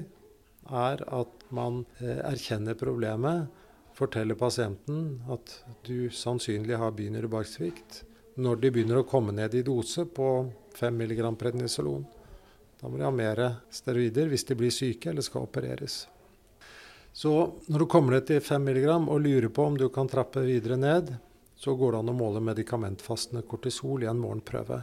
er 0.65 1.05
at 1.13 1.45
man 1.55 1.85
eh, 2.01 2.19
erkjenner 2.25 2.79
problemet 2.79 3.51
forteller 3.95 4.35
pasienten 4.35 5.21
at 5.31 5.53
du 5.87 6.11
sannsynlig 6.11 6.79
har 6.81 6.95
binyrebarksvikt 6.97 8.03
når 8.43 8.59
de 8.63 8.71
begynner 8.75 9.03
å 9.03 9.07
komme 9.07 9.35
ned 9.35 9.55
i 9.55 9.63
dose 9.67 10.07
på 10.11 10.29
5 10.75 11.03
mg 11.05 11.21
prednisolon. 11.39 12.03
Da 12.81 12.91
må 12.91 12.99
de 12.99 13.07
ha 13.07 13.13
mer 13.15 13.43
steroider 13.71 14.33
hvis 14.33 14.47
de 14.49 14.57
blir 14.59 14.75
syke 14.75 15.13
eller 15.13 15.23
skal 15.23 15.47
opereres. 15.47 16.05
Så 17.15 17.31
når 17.71 17.79
du 17.79 17.87
kommer 17.87 18.17
ned 18.17 18.27
til 18.27 18.41
5 18.43 18.65
mg 18.67 18.89
og 19.07 19.21
lurer 19.23 19.47
på 19.55 19.69
om 19.69 19.77
du 19.79 19.87
kan 19.95 20.09
trappe 20.11 20.43
videre 20.43 20.75
ned, 20.77 21.13
så 21.55 21.77
går 21.79 21.95
det 21.95 21.99
an 22.03 22.11
å 22.11 22.17
måle 22.19 22.41
medikamentfastende 22.43 23.45
kortisol 23.47 24.03
i 24.03 24.09
en 24.11 24.19
morgenprøve. 24.19 24.81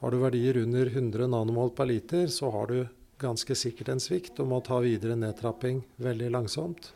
Har 0.00 0.14
du 0.14 0.16
verdier 0.22 0.56
under 0.62 0.88
100 0.88 1.28
nanomol 1.28 1.74
per 1.76 1.90
liter, 1.90 2.30
så 2.32 2.48
har 2.54 2.72
du 2.72 2.78
ganske 3.20 3.52
sikkert 3.52 3.90
en 3.92 4.00
svikt 4.00 4.40
og 4.40 4.48
må 4.48 4.62
ta 4.64 4.78
videre 4.80 5.18
nedtrapping 5.20 5.82
veldig 6.00 6.30
langsomt. 6.32 6.94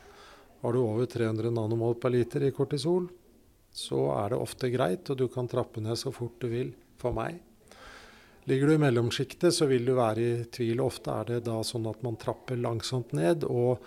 Har 0.62 0.73
du 0.73 0.80
over 0.80 1.04
300 1.12 1.52
nanomol 1.52 1.99
per 2.00 2.14
liter 2.14 2.47
i 2.49 2.54
kortisol, 2.56 3.11
så 3.68 4.06
er 4.16 4.33
det 4.33 4.38
ofte 4.40 4.71
greit, 4.73 5.11
og 5.12 5.18
du 5.21 5.26
kan 5.28 5.50
trappe 5.50 5.83
ned 5.85 6.00
så 6.00 6.09
fort 6.14 6.40
du 6.40 6.49
vil 6.49 6.71
for 6.97 7.12
meg. 7.12 7.37
Ligger 8.49 8.73
du 8.73 8.78
i 8.78 8.80
mellomsjiktet, 8.80 9.52
så 9.52 9.68
vil 9.68 9.85
du 9.85 9.92
være 9.99 10.25
i 10.25 10.33
tvil. 10.52 10.80
Ofte 10.85 11.12
er 11.12 11.28
det 11.35 11.42
da 11.50 11.59
sånn 11.64 11.85
at 11.92 12.00
man 12.04 12.16
trapper 12.21 12.56
langsomt 12.61 13.12
ned 13.16 13.44
og, 13.44 13.85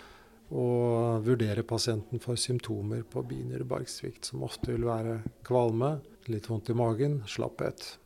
og 0.48 1.26
vurdere 1.26 1.62
pasienten 1.68 2.22
for 2.22 2.40
symptomer 2.40 3.02
på 3.04 3.20
binyrebarksvikt, 3.28 4.30
som 4.30 4.46
ofte 4.46 4.72
vil 4.72 4.86
være 4.88 5.18
kvalme, 5.44 5.98
litt 6.32 6.48
vondt 6.48 6.70
i 6.72 6.76
magen, 6.76 7.20
slapphet. 7.28 7.98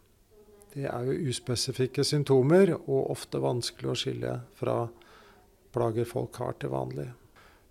Det 0.73 0.87
er 0.89 1.07
jo 1.07 1.31
uspesifikke 1.31 2.05
symptomer, 2.07 2.75
og 2.81 3.11
ofte 3.13 3.39
vanskelig 3.43 3.93
å 3.93 3.99
skille 3.99 4.37
fra 4.59 4.77
plager 5.73 6.07
folk 6.09 6.37
har 6.43 6.57
til 6.61 6.73
vanlig. 6.73 7.11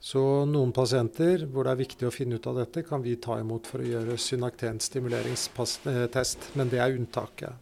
Så 0.02 0.22
noen 0.50 0.72
pasienter 0.74 1.44
hvor 1.46 1.66
det 1.66 1.72
er 1.76 1.84
viktig 1.84 2.08
å 2.08 2.14
finne 2.14 2.40
ut 2.40 2.48
av 2.50 2.58
dette, 2.58 2.84
kan 2.88 3.04
vi 3.04 3.16
ta 3.22 3.40
imot 3.42 3.68
for 3.70 3.84
å 3.84 3.90
gjøre 3.90 4.18
synaktenstimuleringstest, 4.18 6.40
men 6.58 6.72
det 6.72 6.80
er 6.82 6.98
unntaket. 6.98 7.54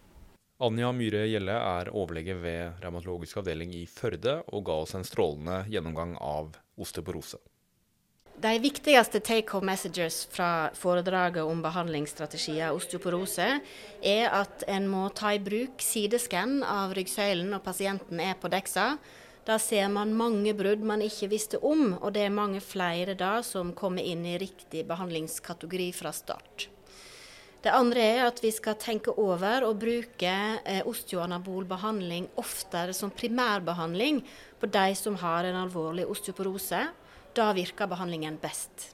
Anja 0.60 0.92
Myhre 0.92 1.24
Gjelle 1.28 1.56
er 1.56 1.90
overlege 1.96 2.36
ved 2.36 2.82
revmatologisk 2.84 3.38
avdeling 3.40 3.72
i 3.80 3.86
Førde, 3.88 4.42
og 4.52 4.66
ga 4.68 4.76
oss 4.84 4.96
en 4.96 5.08
strålende 5.08 5.64
gjennomgang 5.72 6.18
av 6.20 6.52
osteoporose. 6.80 7.40
De 8.40 8.54
viktigste 8.64 9.20
take 9.20 9.52
home 9.52 9.68
messages 9.68 10.22
fra 10.32 10.70
foredraget 10.80 11.44
om 11.44 11.60
behandlingsstrategier 11.60 12.72
osteoporose 12.72 13.48
er 14.00 14.30
at 14.32 14.64
en 14.72 14.88
må 14.88 15.10
ta 15.12 15.34
i 15.36 15.42
bruk 15.44 15.84
sideskann 15.84 16.62
av 16.64 16.96
ryggsøylen 16.96 17.52
når 17.52 17.66
pasienten 17.66 18.24
er 18.24 18.40
på 18.40 18.48
deksa. 18.48 18.94
da 19.44 19.58
ser 19.60 19.88
man 19.90 20.14
mange 20.14 20.54
brudd 20.54 20.84
man 20.86 21.02
ikke 21.02 21.28
visste 21.28 21.58
om, 21.58 21.98
og 22.02 22.14
det 22.14 22.22
er 22.22 22.30
mange 22.30 22.62
flere 22.62 23.16
da 23.18 23.42
som 23.44 23.74
kommer 23.74 24.04
inn 24.04 24.26
i 24.26 24.38
riktig 24.38 24.86
behandlingskategori 24.88 25.92
fra 25.92 26.12
start. 26.14 26.70
Det 27.60 27.72
andre 27.76 28.04
er 28.14 28.22
at 28.24 28.38
vi 28.40 28.54
skal 28.56 28.78
tenke 28.80 29.12
over 29.20 29.66
å 29.68 29.74
bruke 29.76 30.36
eh, 30.64 30.80
osteoanabol 30.88 31.66
behandling 31.68 32.30
oftere 32.40 32.96
som 32.96 33.12
primærbehandling 33.12 34.22
på 34.62 34.70
de 34.72 34.94
som 34.96 35.18
har 35.20 35.50
en 35.50 35.60
alvorlig 35.66 36.06
osteoporose. 36.08 36.86
Da 37.36 37.50
virker 37.58 37.92
behandlingen 37.92 38.40
best. 38.40 38.94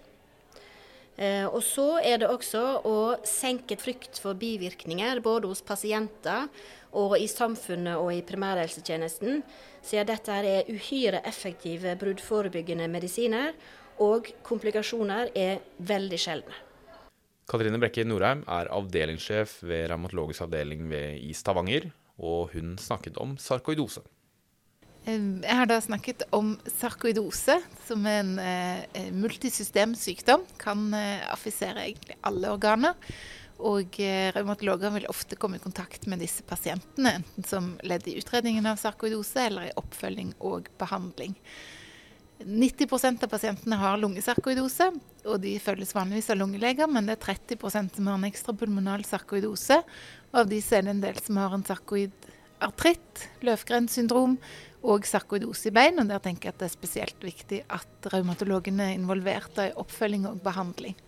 Eh, 1.16 1.46
og 1.46 1.62
så 1.64 2.00
er 2.02 2.24
det 2.24 2.32
også 2.32 2.64
å 2.90 2.98
senke 3.30 3.78
frykt 3.78 4.18
for 4.20 4.34
bivirkninger, 4.34 5.22
både 5.22 5.48
hos 5.52 5.62
pasienter 5.62 6.50
og 6.98 7.16
i 7.22 7.30
samfunnet 7.30 8.02
og 8.02 8.12
i 8.16 8.24
primærhelsetjenesten, 8.26 9.44
siden 9.86 10.10
dette 10.10 10.42
er 10.42 10.74
uhyre 10.74 11.22
effektive 11.28 11.94
bruddforebyggende 12.02 12.90
medisiner, 12.90 13.54
og 14.02 14.34
komplikasjoner 14.44 15.30
er 15.38 15.62
veldig 15.78 16.20
sjeldne. 16.20 16.66
Katrine 17.46 17.78
Brekke 17.78 18.06
Norheim 18.08 18.42
er 18.50 18.72
avdelingssjef 18.74 19.60
ved 19.70 19.88
revmatologisk 19.92 20.48
avdeling 20.48 20.88
ved, 20.90 21.22
i 21.22 21.34
Stavanger, 21.38 21.92
og 22.18 22.56
hun 22.56 22.74
snakket 22.82 23.20
om 23.22 23.36
sarkoidose. 23.38 24.02
Jeg 25.06 25.54
har 25.54 25.68
da 25.70 25.78
snakket 25.84 26.24
om 26.34 26.56
sarkoidose, 26.80 27.60
som 27.86 28.06
en 28.10 28.40
eh, 28.42 29.12
multisystemsykdom. 29.14 30.48
Kan 30.58 30.88
eh, 30.98 31.22
affisere 31.30 31.84
egentlig 31.86 32.18
alle 32.26 32.50
organer. 32.56 32.98
Og 33.62 34.00
eh, 34.02 34.32
revmatologer 34.34 34.96
vil 34.98 35.06
ofte 35.12 35.38
komme 35.38 35.60
i 35.60 35.64
kontakt 35.64 36.10
med 36.10 36.24
disse 36.26 36.42
pasientene, 36.50 37.20
enten 37.20 37.46
som 37.46 37.76
ledd 37.86 38.10
i 38.10 38.18
utredningen 38.18 38.66
av 38.66 38.82
sarkoidose 38.82 39.46
eller 39.46 39.70
i 39.70 39.76
oppfølging 39.78 40.34
og 40.42 40.74
behandling. 40.82 41.38
90% 42.40 43.24
av 43.24 43.32
pasientene 43.32 43.78
har 43.80 44.00
lungesarkoidose, 44.02 44.90
og 45.26 45.40
de 45.44 45.54
følges 45.64 45.96
vanligvis 45.96 46.30
av 46.34 46.40
lungeleger, 46.42 46.90
men 46.92 47.08
det 47.08 47.16
er 47.16 47.24
30 47.24 47.96
som 47.96 48.10
har 48.10 48.18
en 48.18 48.28
ekstrapulmonal 48.28 49.06
sarkoidose. 49.08 49.80
Og 50.34 50.42
av 50.44 50.50
disse 50.52 50.76
er 50.76 50.84
det 50.86 50.96
en 50.96 51.06
del 51.06 51.22
som 51.24 51.40
har 51.40 51.56
en 51.56 51.64
sarkoidartritt, 51.66 53.24
løvgrenssyndrom 53.46 54.36
og 54.86 55.08
sarkoidose 55.08 55.72
i 55.72 55.76
bein. 55.76 56.02
Og 56.02 56.12
der 56.12 56.22
tenker 56.24 56.50
jeg 56.50 56.58
at 56.58 56.62
det 56.62 56.70
er 56.70 56.76
spesielt 56.76 57.24
viktig 57.24 57.64
at 57.72 58.12
revmatologene 58.12 58.92
er 58.92 59.00
involvert 59.00 59.64
i 59.64 59.72
oppfølging 59.80 60.28
og 60.30 60.44
behandling 60.46 61.00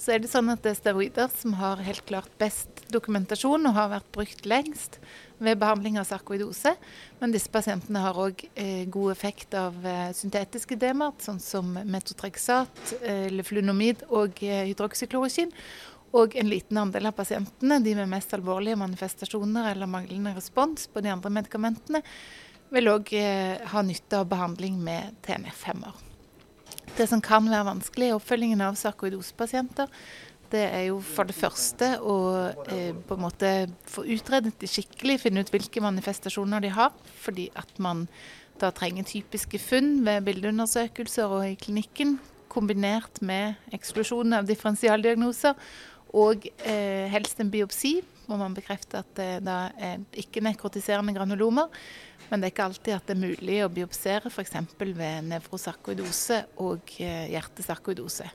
så 0.00 0.14
er 0.14 0.22
det 0.22 0.30
sånn 0.32 0.48
at 0.48 0.62
det 0.64 0.72
er 0.72 0.78
steroider 0.78 1.28
som 1.34 1.52
har 1.60 1.82
helt 1.84 2.06
klart 2.08 2.32
best 2.40 2.86
dokumentasjon 2.92 3.68
og 3.68 3.76
har 3.76 3.90
vært 3.92 4.08
brukt 4.14 4.46
lengst 4.48 4.96
ved 5.40 5.60
behandling 5.60 5.98
av 6.00 6.08
sarkoidose. 6.08 6.72
Men 7.20 7.34
disse 7.34 7.52
pasientene 7.52 8.00
har 8.00 8.16
òg 8.16 8.46
eh, 8.54 8.86
god 8.88 9.12
effekt 9.12 9.56
av 9.60 9.76
eh, 9.84 10.08
syntetiske 10.16 10.78
demart, 10.80 11.20
sånn 11.24 11.40
som 11.44 11.76
metotrexat, 11.84 12.82
eh, 13.00 13.28
leflunomid 13.34 14.06
og 14.08 14.40
eh, 14.40 14.64
hydroksyklorokin. 14.70 15.52
Og 16.16 16.34
en 16.40 16.48
liten 16.50 16.80
andel 16.80 17.12
av 17.12 17.18
pasientene, 17.20 17.82
de 17.84 17.94
med 18.00 18.10
mest 18.10 18.32
alvorlige 18.34 18.80
manifestasjoner 18.80 19.74
eller 19.74 19.90
manglende 19.90 20.32
respons 20.34 20.88
på 20.90 21.04
de 21.04 21.12
andre 21.12 21.30
medikamentene, 21.36 22.02
vil 22.72 22.88
òg 22.90 23.12
eh, 23.18 23.60
ha 23.68 23.82
nytte 23.84 24.24
av 24.24 24.30
behandling 24.32 24.80
med 24.80 25.20
TNF-hemmer. 25.26 26.08
Det 26.98 27.06
som 27.08 27.22
kan 27.22 27.46
være 27.48 27.68
vanskelig 27.68 28.10
i 28.10 28.16
oppfølgingen 28.16 28.60
av 28.64 28.76
sarkoidosepasienter, 28.78 29.88
det 30.50 30.64
er 30.66 30.88
jo 30.88 30.98
for 31.04 31.28
det 31.28 31.36
første 31.38 31.92
å 32.02 32.16
eh, 32.66 32.90
på 33.06 33.16
en 33.16 33.22
måte 33.22 33.50
få 33.88 34.02
utredet 34.10 34.56
de 34.58 34.68
skikkelig, 34.68 35.20
finne 35.22 35.44
ut 35.44 35.52
hvilke 35.52 35.82
manifestasjoner 35.84 36.64
de 36.64 36.72
har. 36.74 36.90
Fordi 37.22 37.46
at 37.58 37.70
man 37.78 38.08
da 38.60 38.72
trenger 38.74 39.06
typiske 39.08 39.60
funn 39.62 40.00
ved 40.04 40.26
bildeundersøkelser 40.26 41.30
og 41.30 41.46
i 41.48 41.56
klinikken. 41.60 42.18
kombinert 42.50 43.20
med 43.22 43.54
eksklusjon 43.70 44.32
av 44.34 44.46
differensialdiagnoser 44.48 45.54
og 46.18 46.48
eh, 46.66 47.06
helst 47.12 47.38
en 47.38 47.50
biopsi, 47.52 48.00
hvor 48.30 48.40
man 48.40 48.54
bekrefter 48.56 49.02
at 49.02 49.12
det 49.18 49.28
da 49.46 49.58
er 49.76 50.00
ikke 50.22 50.42
nekrotiserende 50.44 51.14
granulomer. 51.16 51.68
Men 52.30 52.40
det 52.40 52.48
er 52.48 52.54
ikke 52.54 52.66
alltid 52.70 52.96
at 52.96 53.08
det 53.08 53.16
er 53.16 53.22
mulig 53.26 53.60
å 53.64 53.70
biopsere 53.74 54.30
f.eks. 54.30 54.56
ved 54.78 55.30
nevrosarkoidose 55.32 56.44
og 56.62 56.94
eh, 57.02 57.30
hjertesarkoidose. 57.34 58.28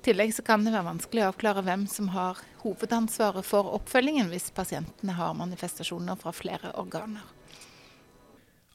I 0.00 0.04
tillegg 0.08 0.32
så 0.32 0.42
kan 0.42 0.64
det 0.64 0.72
være 0.72 0.88
vanskelig 0.88 1.26
å 1.26 1.28
avklare 1.30 1.62
hvem 1.66 1.84
som 1.90 2.08
har 2.14 2.40
hovedansvaret 2.62 3.46
for 3.46 3.68
oppfølgingen 3.76 4.32
hvis 4.32 4.48
pasientene 4.56 5.14
har 5.18 5.36
manifestasjoner 5.36 6.18
fra 6.18 6.32
flere 6.34 6.72
organer. 6.80 7.26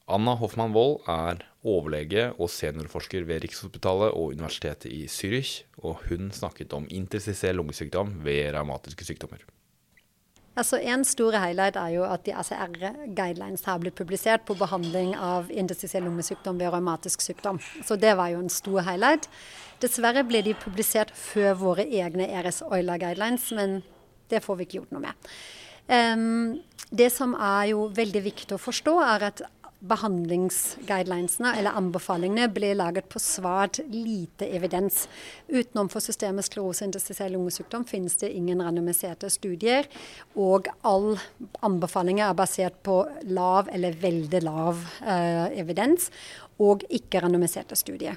Anna 0.06 0.36
Hoffmann 0.38 0.70
Wold 0.70 1.00
er 1.10 1.40
overlege 1.66 2.28
og 2.38 2.46
seniorforsker 2.54 3.24
ved 3.26 3.42
Rikshospitalet 3.42 4.14
og 4.14 4.36
Universitetet 4.38 4.86
i 4.94 5.08
Zürich, 5.10 5.64
og 5.82 6.04
hun 6.06 6.30
snakket 6.30 6.76
om 6.78 6.86
interstitiell 6.86 7.58
lungesykdom 7.58 8.20
ved 8.22 8.52
revmatiske 8.54 9.08
sykdommer. 9.08 9.42
Altså 10.56 10.78
En 10.80 11.04
stor 11.04 11.36
highlight 11.36 11.76
er 11.76 11.90
jo 11.92 12.04
at 12.08 12.24
de 12.24 12.32
ACR-guidelines 12.32 13.66
har 13.68 13.80
blitt 13.82 13.96
publisert 13.98 14.46
på 14.48 14.56
behandling 14.56 15.12
av 15.20 15.50
interstitiell 15.52 16.06
lungesykdom 16.08 16.56
ved 16.60 16.72
revmatisk 16.72 17.20
sykdom. 17.20 17.60
Så 17.84 17.98
det 18.00 18.14
var 18.16 18.32
jo 18.32 18.40
en 18.40 18.52
stor 18.52 18.80
highlight. 18.86 19.28
Dessverre 19.84 20.24
ble 20.24 20.40
de 20.46 20.54
publisert 20.56 21.12
før 21.12 21.52
våre 21.60 21.84
egne 21.84 22.30
RS-Oila-guidelines, 22.40 23.50
men 23.52 23.82
det 24.32 24.40
får 24.44 24.56
vi 24.56 24.66
ikke 24.66 24.80
gjort 24.80 24.96
noe 24.96 25.04
med. 25.04 25.28
Um, 25.86 26.56
det 26.90 27.10
som 27.12 27.34
er 27.34 27.72
jo 27.74 27.86
veldig 27.94 28.22
viktig 28.24 28.56
å 28.56 28.62
forstå, 28.62 28.96
er 29.04 29.28
at 29.28 29.44
behandlingsguidelinesene 29.90 31.54
eller 31.58 31.76
anbefalingene 31.78 32.48
blir 32.52 32.76
laget 32.78 33.08
på 33.12 33.20
svært 33.22 33.80
lite 33.92 34.48
evidens. 34.56 35.04
Utenom 35.48 35.90
for 35.92 36.04
systemet 36.04 36.48
sklerose 36.48 36.86
interstisiell 36.86 37.34
lungesykdom 37.36 37.86
finnes 37.88 38.18
det 38.22 38.32
ingen 38.36 38.62
randomiserte 38.64 39.30
studier. 39.32 39.88
Og 40.34 40.70
all 40.86 41.14
anbefalinger 41.66 42.30
er 42.30 42.38
basert 42.38 42.80
på 42.86 43.02
lav 43.30 43.70
eller 43.72 43.96
veldig 44.00 44.42
lav 44.46 44.80
uh, 45.02 45.46
evidens 45.56 46.10
og 46.62 46.86
ikke 46.88 47.20
randomiserte 47.24 47.76
studier. 47.78 48.16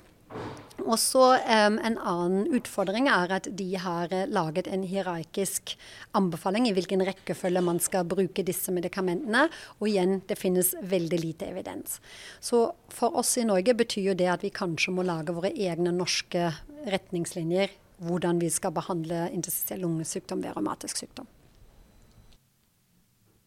Og 0.90 0.98
så 0.98 1.24
um, 1.38 1.78
En 1.86 1.98
annen 2.02 2.48
utfordring 2.58 3.10
er 3.12 3.34
at 3.36 3.50
de 3.58 3.68
har 3.78 4.10
uh, 4.14 4.26
laget 4.30 4.68
en 4.68 4.86
hierarkisk 4.90 5.76
anbefaling 6.18 6.66
i 6.70 6.74
hvilken 6.74 7.04
rekkefølge 7.06 7.62
man 7.66 7.82
skal 7.84 8.08
bruke 8.10 8.46
disse 8.46 8.74
medikamentene. 8.74 9.48
Og 9.80 9.92
igjen, 9.92 10.20
det 10.30 10.40
finnes 10.40 10.74
veldig 10.82 11.20
lite 11.22 11.52
evidens. 11.52 12.00
Så 12.42 12.72
for 12.94 13.20
oss 13.22 13.36
i 13.38 13.46
Norge 13.46 13.78
betyr 13.78 14.12
jo 14.12 14.18
det 14.18 14.32
at 14.34 14.46
vi 14.46 14.54
kanskje 14.54 14.96
må 14.96 15.06
lage 15.06 15.36
våre 15.36 15.54
egne 15.54 15.94
norske 15.94 16.50
retningslinjer 16.90 17.78
hvordan 18.00 18.40
vi 18.42 18.50
skal 18.50 18.74
behandle 18.74 19.28
interstitiell 19.36 19.84
lungesykdom 19.84 20.44
ved 20.44 20.56
revmatisk 20.56 21.02
sykdom. 21.02 21.28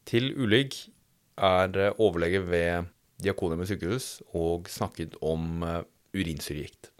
Til 0.08 0.32
Ulig 0.37 0.68
er 1.40 1.78
eh, 1.78 1.94
overlege 1.99 2.42
ved 2.44 2.90
Diakonhjemmet 3.22 3.70
sykehus 3.70 4.06
og 4.34 4.68
snakket 4.68 5.14
om 5.22 5.62
uh, 5.62 5.80
urinsyregikt. 6.12 6.91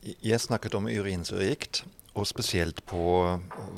Jeg 0.00 0.40
snakket 0.40 0.74
om 0.78 0.86
urinsyregikt, 0.88 1.82
og 2.16 2.24
spesielt 2.24 2.78
på 2.88 3.00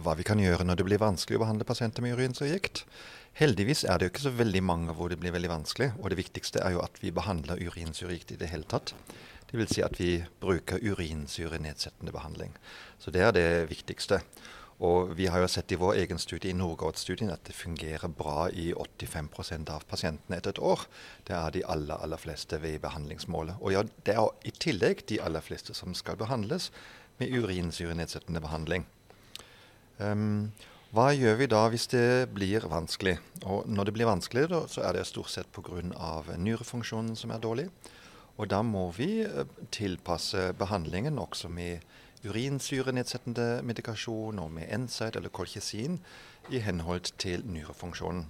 hva 0.04 0.12
vi 0.14 0.26
kan 0.26 0.38
gjøre 0.38 0.62
når 0.62 0.78
det 0.78 0.86
blir 0.86 1.02
vanskelig 1.02 1.40
å 1.40 1.42
behandle 1.42 1.66
pasienter 1.66 2.04
med 2.04 2.14
urinsyregikt. 2.14 2.84
Heldigvis 3.40 3.82
er 3.88 3.98
det 3.98 4.06
jo 4.06 4.12
ikke 4.12 4.24
så 4.28 4.32
veldig 4.38 4.62
mange 4.62 4.94
hvor 4.94 5.10
det 5.10 5.18
blir 5.18 5.34
veldig 5.34 5.50
vanskelig. 5.50 5.90
Og 5.98 6.12
det 6.12 6.20
viktigste 6.20 6.62
er 6.62 6.76
jo 6.76 6.82
at 6.84 7.00
vi 7.02 7.10
behandler 7.14 7.58
urinsyregikt 7.58 8.36
i 8.36 8.38
det 8.38 8.52
hele 8.52 8.68
tatt. 8.70 8.94
Dvs. 9.50 9.74
Si 9.74 9.84
at 9.84 9.98
vi 9.98 10.12
bruker 10.40 10.80
urinsyrenedsettende 10.80 12.14
behandling. 12.14 12.54
Så 13.02 13.10
det 13.10 13.26
er 13.26 13.34
det 13.34 13.48
viktigste. 13.72 14.22
Og 14.82 15.12
vi 15.14 15.28
har 15.30 15.38
jo 15.38 15.50
sett 15.50 15.70
i 15.70 15.78
vår 15.78 15.94
egen 16.00 16.18
studie, 16.18 16.50
i 16.50 16.58
Norgård-studien, 16.58 17.30
at 17.30 17.44
det 17.46 17.54
fungerer 17.54 18.10
bra 18.18 18.48
i 18.50 18.72
85 18.74 19.68
av 19.70 19.84
pasientene 19.86 20.40
etter 20.40 20.56
et 20.56 20.58
år. 20.58 20.88
Det 21.28 21.36
er 21.38 21.54
de 21.54 21.62
aller, 21.70 21.94
aller 22.02 22.18
fleste 22.18 22.58
ved 22.62 22.80
behandlingsmålet. 22.82 23.60
Og 23.62 23.76
ja, 23.76 23.84
det 24.06 24.16
er 24.18 24.48
i 24.48 24.50
tillegg 24.50 25.04
de 25.06 25.20
aller 25.22 25.44
fleste 25.44 25.76
som 25.78 25.94
skal 25.94 26.18
behandles 26.18 26.72
med 27.22 27.30
urinsyrenedsettende 27.30 28.42
behandling. 28.42 28.88
Um, 30.02 30.50
hva 30.92 31.12
gjør 31.14 31.38
vi 31.38 31.48
da 31.48 31.62
hvis 31.70 31.86
det 31.94 32.32
blir 32.34 32.66
vanskelig? 32.68 33.14
Og 33.46 33.70
når 33.70 33.86
det 33.86 33.94
blir 33.96 34.10
vanskelig, 34.10 34.48
da, 34.50 34.64
så 34.68 34.82
er 34.84 34.98
det 34.98 35.06
stort 35.08 35.30
sett 35.30 35.52
pga. 35.54 35.78
nyrefunksjonen 36.36 37.14
som 37.16 37.30
er 37.30 37.38
dårlig. 37.40 37.70
Og 38.36 38.50
da 38.50 38.62
må 38.66 38.90
vi 38.96 39.22
eh, 39.22 39.46
tilpasse 39.70 40.50
behandlingen 40.58 41.18
også 41.22 41.48
med 41.48 41.80
urinsyrenedsettende 42.26 43.62
medikasjon 43.66 44.38
og 44.42 44.52
med 44.54 44.70
NSAID 44.84 45.18
eller 45.18 45.32
kolkjesin 45.34 45.98
i 46.50 46.60
henhold 46.62 47.12
til 47.18 47.44
nyrefunksjonen. 47.46 48.26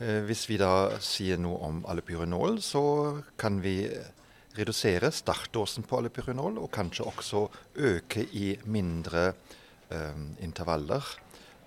Eh, 0.00 0.22
hvis 0.26 0.46
vi 0.48 0.58
da 0.60 0.98
sier 1.04 1.38
noe 1.38 1.60
om 1.66 1.84
allopurinol, 1.90 2.58
så 2.64 2.82
kan 3.38 3.60
vi 3.62 3.84
redusere 4.58 5.12
startdåsen 5.14 5.86
på 5.86 6.00
allopurinol, 6.00 6.58
og 6.58 6.72
kanskje 6.74 7.06
også 7.06 7.46
øke 7.76 8.26
i 8.32 8.54
mindre 8.64 9.28
eh, 9.90 10.22
intervaller 10.42 11.04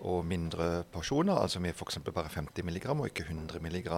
og 0.03 0.25
mindre 0.27 0.83
porsjoner, 0.91 1.37
altså 1.39 1.61
med 1.63 1.77
f.eks. 1.77 2.01
bare 2.09 2.31
50 2.33 2.65
mg 2.67 2.89
og 2.97 3.07
ikke 3.07 3.29
100 3.29 3.61
mg 3.63 3.93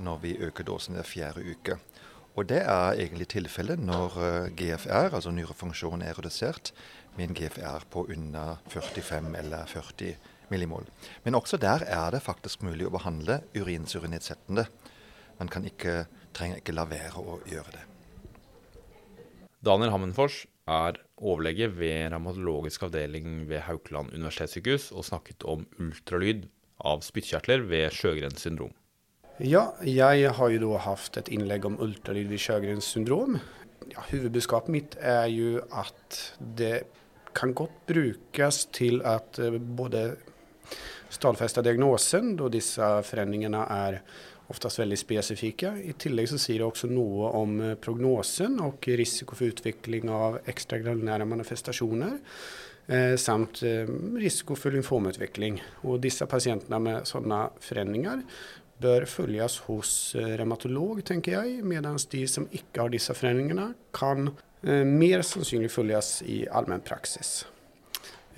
når 0.00 0.20
vi 0.20 0.36
øker 0.36 0.64
dåsen 0.64 0.96
hver 0.96 1.08
fjerde 1.08 1.44
uke. 1.44 1.78
Og 2.38 2.46
det 2.48 2.60
er 2.62 2.94
egentlig 2.94 3.26
tilfellet 3.32 3.80
når 3.82 4.18
eh, 4.22 4.50
GFR, 4.56 5.14
altså 5.16 5.32
nyrefunksjonen, 5.34 6.04
er 6.06 6.18
redusert 6.18 6.72
med 7.16 7.28
en 7.28 7.34
GFR 7.36 7.86
på 7.90 8.06
under 8.06 8.60
45 8.70 9.34
eller 9.40 9.66
40 9.66 10.14
millimol. 10.50 10.86
Men 11.24 11.34
også 11.38 11.58
der 11.60 11.84
er 11.86 12.14
det 12.14 12.22
faktisk 12.22 12.62
mulig 12.66 12.86
å 12.86 12.94
behandle 12.94 13.40
urinsurinedsettende. 13.56 14.66
Man 15.40 15.50
kan 15.50 15.66
ikke, 15.66 16.04
trenger 16.36 16.62
ikke 16.62 16.76
la 16.76 16.86
være 16.90 17.22
å 17.22 17.40
gjøre 17.50 17.74
det. 17.74 17.84
Daniel 19.66 19.92
Hammenfors 19.92 20.44
er 20.70 21.02
overlege 21.20 21.66
ved 21.74 22.12
revmatologisk 22.14 22.86
avdeling 22.86 23.44
ved 23.50 23.66
Haukeland 23.66 24.14
universitetssykehus 24.14 24.90
og 24.94 25.04
snakket 25.08 25.44
om 25.44 25.66
ultralyd 25.82 26.46
av 26.80 27.02
spyttkjertler 27.04 27.66
ved 27.68 27.90
Sjøgrens 27.92 28.46
syndrom. 28.46 28.72
Ja, 29.40 29.70
jeg 29.80 30.34
har 30.36 30.50
jo 30.52 30.58
da 30.66 30.78
hatt 30.84 31.16
et 31.16 31.30
innlegg 31.32 31.64
om 31.64 31.78
ultralyd 31.80 32.28
ved 32.28 32.42
Sjøgrens 32.42 32.90
syndrom. 32.92 33.38
Ja, 33.88 34.02
Hovedbudskapet 34.10 34.74
mitt 34.74 34.96
er 35.00 35.30
jo 35.32 35.62
at 35.72 36.18
det 36.58 36.82
kan 37.32 37.54
godt 37.56 37.78
brukes 37.88 38.66
til 38.76 39.00
at 39.00 39.40
eh, 39.40 39.56
både 39.56 40.18
stadfeste 41.08 41.64
diagnosen, 41.64 42.34
da 42.36 42.50
disse 42.52 42.90
forandringene 43.08 43.64
er 43.64 44.02
oftest 44.52 44.82
veldig 44.82 45.00
spesifikke. 45.00 45.72
I 45.88 45.96
tillegg 45.96 46.28
så 46.28 46.40
sier 46.42 46.60
det 46.60 46.68
også 46.68 46.92
noe 46.92 47.32
om 47.40 47.56
eh, 47.64 47.78
prognosen 47.80 48.60
og 48.60 48.92
risiko 48.92 49.40
for 49.40 49.48
utvikling 49.48 50.12
av 50.12 50.42
ekstragranulære 50.52 51.32
manifestasjoner. 51.32 52.18
Eh, 52.90 53.16
samt 53.16 53.62
eh, 53.62 53.86
risiko 54.18 54.56
for 54.58 54.74
lymfomutvikling. 54.74 55.60
Og 55.86 56.00
disse 56.02 56.26
pasientene 56.26 56.80
med 56.82 57.06
sånne 57.06 57.44
forandringer 57.62 58.24
bør 58.80 59.06
følges 59.08 59.58
hos 59.66 59.92
eh, 60.18 60.34
revmatolog, 60.40 61.02
tenker 61.06 61.38
jeg, 61.38 61.64
mens 61.66 62.06
de 62.12 62.24
som 62.30 62.48
ikke 62.50 62.84
har 62.84 62.92
disse 62.92 63.14
forandringene, 63.16 63.70
kan 63.96 64.30
eh, 64.30 64.84
mer 64.86 65.24
sannsynlig 65.26 65.70
følges 65.72 66.20
i 66.28 66.42
allmennpraksis. 66.48 67.32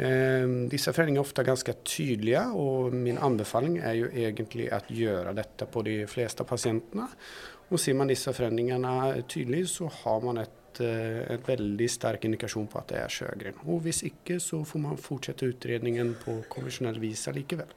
Eh, 0.03 0.47
disse 0.73 0.95
foreningene 0.95 1.23
er 1.23 1.27
ofte 1.27 1.47
ganske 1.47 1.77
tydelige, 1.85 2.47
og 2.59 2.95
min 2.97 3.21
anbefaling 3.23 3.79
er 3.81 3.99
jo 4.01 4.11
egentlig 4.11 4.71
å 4.73 4.83
gjøre 4.89 5.37
dette 5.39 5.69
på 5.71 5.85
de 5.87 6.01
fleste 6.11 6.47
pasientene. 6.49 7.09
Og 7.73 7.81
Ser 7.81 7.97
man 7.97 8.11
disse 8.11 8.35
forandringene 8.37 9.23
tydelig, 9.33 9.65
så 9.73 9.87
har 10.03 10.19
man 10.21 10.43
et, 10.43 10.81
et 10.83 11.47
veldig 11.47 11.87
sterk 11.89 12.27
indikasjon 12.29 12.67
på 12.69 12.81
at 12.83 12.91
det 12.93 12.99
er 13.01 13.15
Sjøgren. 13.15 13.63
Og 13.65 13.81
Hvis 13.87 14.03
ikke, 14.11 14.37
så 14.45 14.61
får 14.69 14.83
man 14.83 15.01
fortsette 15.01 15.49
utredningen 15.49 16.13
på 16.21 16.43
konvensjonell 16.53 17.01
vis 17.01 17.25
likevel. 17.33 17.73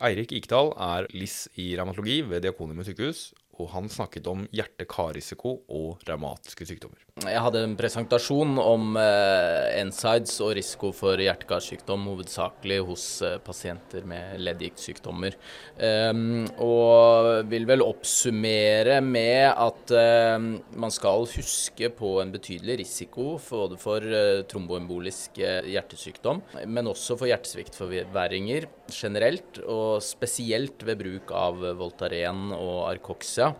Eirik 0.00 0.30
Ikdal 0.32 0.70
er 0.80 1.04
LIS 1.12 1.50
i 1.60 1.74
revmatologi 1.76 2.22
ved 2.24 2.40
Diakonhjemmet 2.46 2.86
sykehus, 2.88 3.18
og 3.60 3.66
han 3.74 3.90
snakket 3.92 4.30
om 4.30 4.46
hjerte-karrisiko 4.48 5.58
og 5.68 6.00
revmatiske 6.08 6.64
sykdommer. 6.70 7.02
Jeg 7.20 7.40
hadde 7.44 7.60
en 7.66 7.74
presentasjon 7.76 8.54
om 8.62 8.94
eh, 8.96 9.82
NSIDES 9.84 10.38
og 10.40 10.54
risiko 10.56 10.88
for 10.96 11.20
hjerte-karsykdom, 11.20 12.06
hovedsakelig 12.08 12.78
hos 12.88 13.04
eh, 13.26 13.34
pasienter 13.44 14.06
med 14.08 14.40
leddgiktsykdommer. 14.40 15.36
Um, 15.76 16.46
og 16.64 17.44
vil 17.52 17.68
vel 17.68 17.84
oppsummere 17.84 19.02
med 19.04 19.50
at 19.52 19.92
eh, 20.00 20.48
man 20.80 20.96
skal 20.96 21.28
huske 21.28 21.92
på 22.00 22.16
en 22.22 22.32
betydelig 22.32 22.80
risiko 22.86 23.34
både 23.50 23.76
for 23.80 24.00
eh, 24.00 24.40
tromboembolisk 24.48 25.42
eh, 25.44 25.68
hjertesykdom, 25.74 26.40
men 26.72 26.88
også 26.88 27.20
for 27.20 27.28
hjertesviktforverringer 27.28 28.70
generelt, 28.96 29.60
og 29.68 30.00
spesielt 30.04 30.88
ved 30.88 31.04
bruk 31.04 31.36
av 31.36 31.60
Voltaren 31.76 32.48
og 32.56 32.86
Arcoxia. 32.94 33.52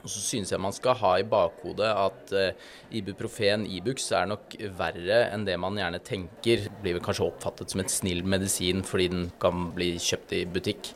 Og 0.00 0.08
så 0.08 0.20
synes 0.22 0.52
jeg 0.52 0.62
man 0.62 0.74
skal 0.74 0.96
ha 1.00 1.14
i 1.20 1.26
bakhodet 1.28 1.88
at 1.88 2.34
uh, 2.36 2.68
ibuprofen, 2.96 3.66
Ibux, 3.68 4.10
er 4.16 4.30
nok 4.30 4.56
verre 4.78 5.24
enn 5.30 5.44
det 5.48 5.58
man 5.60 5.78
gjerne 5.78 6.00
tenker. 6.04 6.68
Blir 6.80 6.96
vel 6.96 7.04
kanskje 7.04 7.26
oppfattet 7.28 7.72
som 7.72 7.82
et 7.82 7.92
snill 7.92 8.24
medisin 8.24 8.84
fordi 8.86 9.10
den 9.12 9.28
kan 9.42 9.68
bli 9.76 9.92
kjøpt 10.00 10.34
i 10.38 10.46
butikk. 10.48 10.94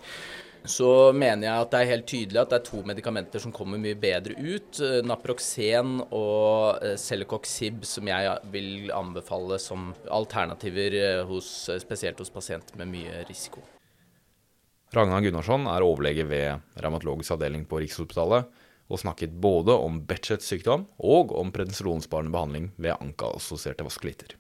Så 0.65 1.13
mener 1.13 1.45
jeg 1.45 1.61
at 1.61 1.73
det 1.75 1.81
er 1.83 1.91
helt 1.91 2.07
tydelig 2.09 2.41
at 2.41 2.53
det 2.55 2.57
er 2.57 2.65
to 2.71 2.79
medikamenter 2.89 3.43
som 3.43 3.53
kommer 3.53 3.77
mye 3.77 3.99
bedre 4.01 4.33
ut. 4.39 4.81
Eh, 4.81 5.03
Naproxen 5.05 5.99
og 6.07 6.81
uh, 6.81 6.95
Celecoxib, 6.97 7.85
som 7.85 8.09
jeg 8.09 8.33
vil 8.55 8.89
anbefale 8.97 9.61
som 9.61 9.93
alternativer 10.09 10.97
hos, 11.29 11.53
spesielt 11.85 12.25
hos 12.25 12.33
pasienter 12.33 12.81
med 12.81 12.95
mye 12.97 13.27
risiko. 13.29 13.61
Ragnar 14.95 15.25
Gunnarsson 15.25 15.67
er 15.69 15.85
overlege 15.85 16.25
ved 16.31 16.81
revmatologisk 16.81 17.35
avdeling 17.35 17.65
på 17.69 17.81
Rikshospitalet 17.83 18.47
og 18.89 19.01
snakket 19.01 19.37
både 19.41 19.75
om 19.75 20.01
Betchets 20.09 20.49
sykdom 20.51 20.87
og 20.99 21.33
om 21.39 21.53
prednisolonsparende 21.55 22.35
behandling 22.35 22.73
ved 22.77 22.97
anka-assosierte 22.99 23.87
vaskulitter. 23.87 24.37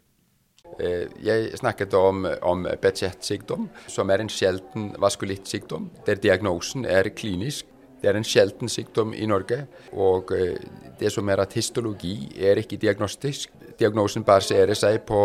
Eh, 0.80 1.06
jeg 1.22 1.58
snakket 1.58 1.94
om, 1.94 2.26
om 2.42 2.66
Betchet-sykdom, 2.82 3.68
som 3.86 4.10
er 4.10 4.24
en 4.24 4.32
sjelden 4.32 4.90
vaskulittsykdom, 5.00 5.90
der 6.06 6.18
diagnosen 6.18 6.84
er 6.84 7.12
klinisk. 7.14 7.68
Det 8.02 8.10
er 8.10 8.18
en 8.18 8.26
sjelden 8.26 8.68
sykdom 8.68 9.14
i 9.16 9.26
Norge, 9.26 9.62
og 9.92 10.32
eh, 10.36 10.58
det 11.00 11.12
som 11.12 11.28
er 11.30 11.40
at 11.44 11.54
histologi 11.56 12.16
er 12.36 12.60
ikke 12.60 12.80
diagnostisk. 12.80 13.52
Diagnosen 13.78 14.26
baserer 14.26 14.74
seg 14.78 15.00
på 15.08 15.20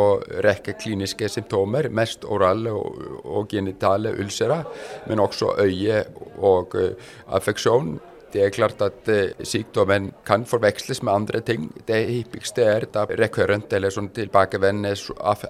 rekke 0.45 0.73
kliniske 0.79 1.27
symptomer, 1.29 1.89
mest 1.93 2.23
orale 2.25 2.71
og 2.73 3.49
genitale 3.51 4.13
ulcerer, 4.17 4.63
men 5.09 5.21
også 5.21 5.51
øye 5.61 5.99
og 6.37 6.73
uh, 6.73 7.11
affeksjon. 7.37 7.99
Det 8.33 8.43
er 8.45 8.53
klart 8.53 8.81
at 8.85 9.09
eh, 9.09 9.31
sykdommen 9.41 10.11
kan 10.27 10.45
forveksles 10.45 11.01
med 11.01 11.13
andre 11.13 11.41
ting. 11.45 11.69
Det 11.87 11.97
hyppigste 12.09 12.65
er 12.65 12.85
da 12.93 13.07
rekurrent 13.09 13.73
eller 13.73 13.93
sånn 13.93 14.11
tilbakevendende 14.13 14.93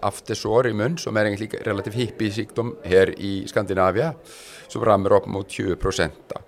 aftesår 0.08 0.70
i 0.70 0.74
munnen, 0.76 1.00
som 1.02 1.18
er 1.18 1.28
egentlig 1.28 1.60
relativt 1.68 2.00
hyppig 2.00 2.32
sykdom 2.38 2.78
her 2.88 3.12
i 3.18 3.44
Skandinavia, 3.52 4.14
som 4.72 4.86
rammer 4.88 5.18
opp 5.20 5.28
mot 5.28 5.50
20 5.50 6.14
da. 6.32 6.44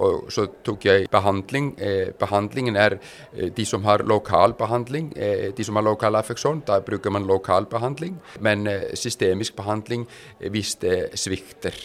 Og 0.00 0.30
så 0.32 0.46
tok 0.64 0.86
jeg 0.86 1.08
behandling. 1.12 1.72
Eh, 1.80 2.12
behandlingen 2.18 2.76
er 2.80 2.96
eh, 2.96 3.50
de 3.52 3.64
som 3.68 3.84
har 3.84 4.04
lokal 4.08 4.54
behandling. 4.58 5.12
Eh, 5.16 5.50
de 5.56 5.64
som 5.64 5.76
har 5.76 5.84
lokal 5.84 6.16
affeksjon, 6.16 6.62
da 6.66 6.80
bruker 6.80 7.12
man 7.12 7.26
lokal 7.28 7.66
behandling. 7.70 8.18
Men 8.40 8.68
systemisk 8.94 9.56
behandling 9.56 10.06
eh, 10.40 10.48
hvis 10.52 10.76
det 10.80 11.18
svikter. 11.20 11.76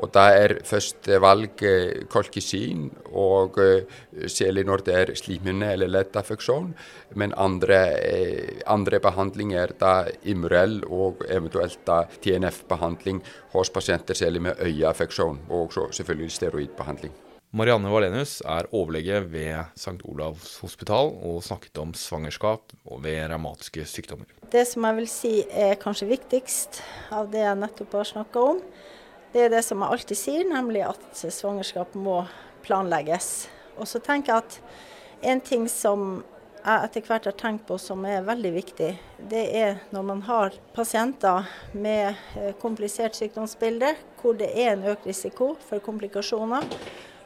Og 0.00 0.08
det 0.14 0.22
er 0.42 0.54
første 0.64 1.18
valg 1.20 1.62
eh, 1.68 2.04
kolkisin, 2.12 2.86
og 3.12 3.58
eh, 3.60 3.98
særlig 4.30 4.64
når 4.68 4.84
det 4.86 4.94
er 4.96 5.12
slimhinne- 5.18 5.72
eller 5.74 5.90
lettaffeksjon. 5.92 6.70
Men 7.14 7.34
andre, 7.36 7.80
eh, 8.00 8.62
andre 8.66 9.00
behandling 9.04 9.52
er 9.52 9.74
da 9.78 10.06
Imrel 10.24 10.80
og 10.88 11.26
eventuelt 11.28 11.82
da 11.88 12.04
TNF-behandling 12.24 13.20
hos 13.52 13.70
pasienter 13.70 14.16
særlig 14.16 14.42
med 14.48 14.64
øyeaffeksjon, 14.64 15.44
og 15.50 15.76
så 15.76 15.90
selvfølgelig 15.92 16.32
steroidbehandling. 16.38 17.12
Marianne 17.52 17.90
Valenius 17.92 18.38
er 18.48 18.64
overlege 18.72 19.18
ved 19.28 19.76
St. 19.76 19.98
Olavs 20.08 20.54
hospital 20.62 21.10
og 21.20 21.42
snakket 21.44 21.76
om 21.82 21.90
svangerskap 21.92 22.72
ved 23.04 23.26
revmatiske 23.28 23.84
sykdommer. 23.84 24.30
Det 24.48 24.64
som 24.70 24.86
jeg 24.88 24.96
vil 24.96 25.08
si 25.12 25.32
er 25.50 25.76
kanskje 25.80 26.08
viktigst 26.14 26.80
av 27.12 27.28
det 27.28 27.44
jeg 27.44 27.58
nettopp 27.60 27.98
har 27.98 28.08
snakka 28.08 28.46
om, 28.54 28.62
det 29.32 29.46
er 29.46 29.52
det 29.54 29.62
som 29.64 29.80
jeg 29.80 29.96
alltid 29.96 30.18
sier, 30.18 30.44
nemlig 30.48 30.84
at 30.84 31.22
svangerskap 31.22 31.94
må 31.96 32.22
planlegges. 32.66 33.48
Og 33.80 33.88
så 33.88 34.00
tenker 34.04 34.34
jeg 34.34 34.44
at 34.44 34.58
en 35.32 35.40
ting 35.40 35.64
som 35.70 36.22
jeg 36.62 36.86
etter 36.86 37.06
hvert 37.08 37.24
har 37.26 37.34
tenkt 37.34 37.64
på 37.66 37.76
som 37.80 38.04
er 38.06 38.22
veldig 38.26 38.52
viktig, 38.54 38.90
det 39.30 39.42
er 39.58 39.80
når 39.90 40.04
man 40.06 40.20
har 40.28 40.54
pasienter 40.76 41.48
med 41.74 42.12
eh, 42.38 42.52
komplisert 42.62 43.18
sykdomsbilde, 43.18 43.96
hvor 44.20 44.36
det 44.38 44.52
er 44.52 44.76
en 44.76 44.84
økt 44.92 45.08
risiko 45.10 45.56
for 45.66 45.82
komplikasjoner, 45.82 46.68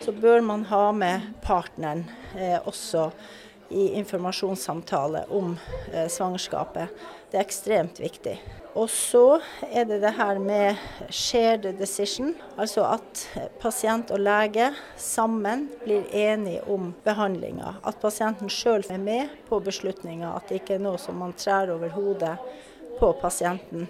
så 0.00 0.12
bør 0.12 0.40
man 0.44 0.64
ha 0.70 0.86
med 0.96 1.28
partneren 1.44 2.06
eh, 2.36 2.56
også 2.64 3.10
i 3.68 3.88
informasjonssamtale 3.98 5.24
om 5.28 5.56
eh, 5.92 6.08
svangerskapet. 6.08 6.88
Det 7.30 7.38
er 7.38 7.44
ekstremt 7.44 8.00
viktig. 8.00 8.36
Og 8.76 8.90
så 8.92 9.40
er 9.72 9.86
det 9.88 10.02
det 10.02 10.12
her 10.18 10.38
med 10.38 10.76
shared 11.08 11.64
decision, 11.78 12.34
altså 12.60 12.84
at 12.90 13.22
pasient 13.62 14.12
og 14.12 14.20
lege 14.20 14.68
sammen 15.00 15.66
blir 15.84 16.04
enige 16.12 16.62
om 16.68 16.90
behandlinga. 17.04 17.78
At 17.88 18.00
pasienten 18.02 18.52
sjøl 18.52 18.84
er 18.92 19.00
med 19.00 19.32
på 19.48 19.60
beslutninga, 19.64 20.34
at 20.36 20.48
det 20.48 20.60
ikke 20.60 20.76
er 20.76 20.84
noe 20.84 21.00
som 21.00 21.16
man 21.22 21.32
trær 21.36 21.72
over 21.72 21.94
hodet 21.96 22.36
på 23.00 23.12
pasienten. 23.22 23.88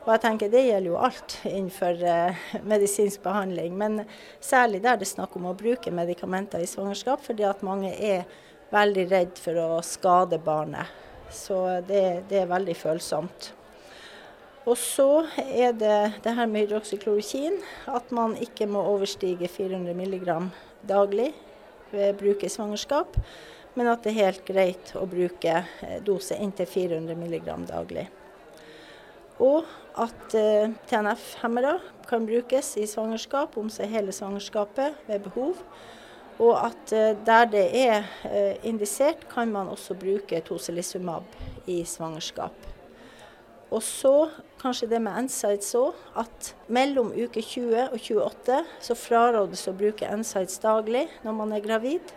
Og 0.00 0.14
jeg 0.14 0.20
tenker 0.22 0.48
Det 0.48 0.62
gjelder 0.64 0.90
jo 0.90 1.00
alt 1.00 1.34
innenfor 1.44 2.04
eh, 2.08 2.44
medisinsk 2.64 3.22
behandling, 3.24 3.74
men 3.76 4.04
særlig 4.40 4.82
der 4.84 4.96
det 5.00 5.08
er 5.08 5.14
snakk 5.14 5.36
om 5.36 5.50
å 5.50 5.56
bruke 5.56 5.92
medikamenter 5.92 6.60
i 6.60 6.68
svangerskap, 6.68 7.24
fordi 7.24 7.44
at 7.48 7.64
mange 7.64 7.92
er 7.96 8.24
veldig 8.70 9.06
redd 9.10 9.38
for 9.40 9.58
å 9.60 9.80
skade 9.86 10.38
barnet. 10.42 10.98
Så 11.30 11.56
det, 11.86 12.26
det 12.30 12.42
er 12.42 12.50
veldig 12.50 12.74
følsomt. 12.78 13.52
Og 14.68 14.76
så 14.78 15.24
er 15.40 15.72
det 15.72 15.98
det 16.24 16.34
her 16.36 16.48
med 16.50 16.66
hydroksyklorokin, 16.66 17.56
at 17.88 18.10
man 18.14 18.36
ikke 18.38 18.68
må 18.68 18.82
overstige 18.92 19.48
400 19.48 19.94
mg 19.96 20.34
daglig 20.86 21.30
ved 21.90 22.18
bruk 22.20 22.44
i 22.44 22.50
svangerskap, 22.52 23.16
men 23.74 23.88
at 23.90 24.04
det 24.04 24.12
er 24.12 24.26
helt 24.26 24.44
greit 24.46 24.92
å 24.98 25.06
bruke 25.08 25.54
eh, 25.62 25.98
dose 26.04 26.36
inntil 26.38 26.68
400 26.68 27.16
mg 27.16 27.48
daglig. 27.70 28.06
Og 29.40 29.64
at 29.98 30.36
eh, 30.36 30.68
TNF-hemmere 30.90 31.78
kan 32.10 32.26
brukes 32.28 32.74
i 32.76 32.86
svangerskap 32.90 33.56
om 33.58 33.70
seg 33.72 33.90
hele 33.94 34.12
svangerskapet 34.12 35.06
ved 35.08 35.24
behov. 35.24 35.62
Og 36.40 36.56
at 36.56 36.92
eh, 36.96 37.12
der 37.26 37.48
det 37.52 37.66
er 37.76 38.08
eh, 38.24 38.56
indisert, 38.64 39.28
kan 39.28 39.52
man 39.52 39.68
også 39.68 39.94
bruke 39.94 40.40
tocilizumab 40.40 41.24
i 41.68 41.82
svangerskap. 41.84 42.54
Og 43.70 43.82
så 43.82 44.30
kanskje 44.58 44.88
det 44.90 44.98
med 45.04 45.28
NSIDES 45.28 45.74
òg, 45.78 45.98
at 46.18 46.54
mellom 46.66 47.12
uke 47.14 47.42
20 47.44 47.84
og 47.92 47.98
28 48.00 48.62
så 48.82 48.96
frarådes 48.98 49.68
å 49.70 49.76
bruke 49.76 50.08
NSIDES 50.10 50.58
daglig 50.64 51.06
når 51.22 51.36
man 51.38 51.54
er 51.54 51.62
gravid. 51.64 52.14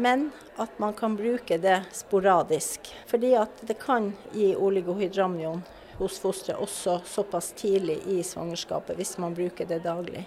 Men 0.00 0.30
at 0.60 0.78
man 0.80 0.94
kan 0.96 1.16
bruke 1.18 1.58
det 1.60 1.80
sporadisk. 1.92 2.92
Fordi 3.10 3.34
at 3.40 3.64
det 3.66 3.80
kan 3.82 4.12
gi 4.32 4.52
oligohydramnion 4.54 5.64
hos 5.98 6.20
fosteret 6.22 6.62
også 6.62 7.00
såpass 7.04 7.50
tidlig 7.58 7.98
i 8.08 8.22
svangerskapet 8.24 8.96
hvis 8.96 9.18
man 9.20 9.34
bruker 9.36 9.68
det 9.68 9.82
daglig. 9.84 10.24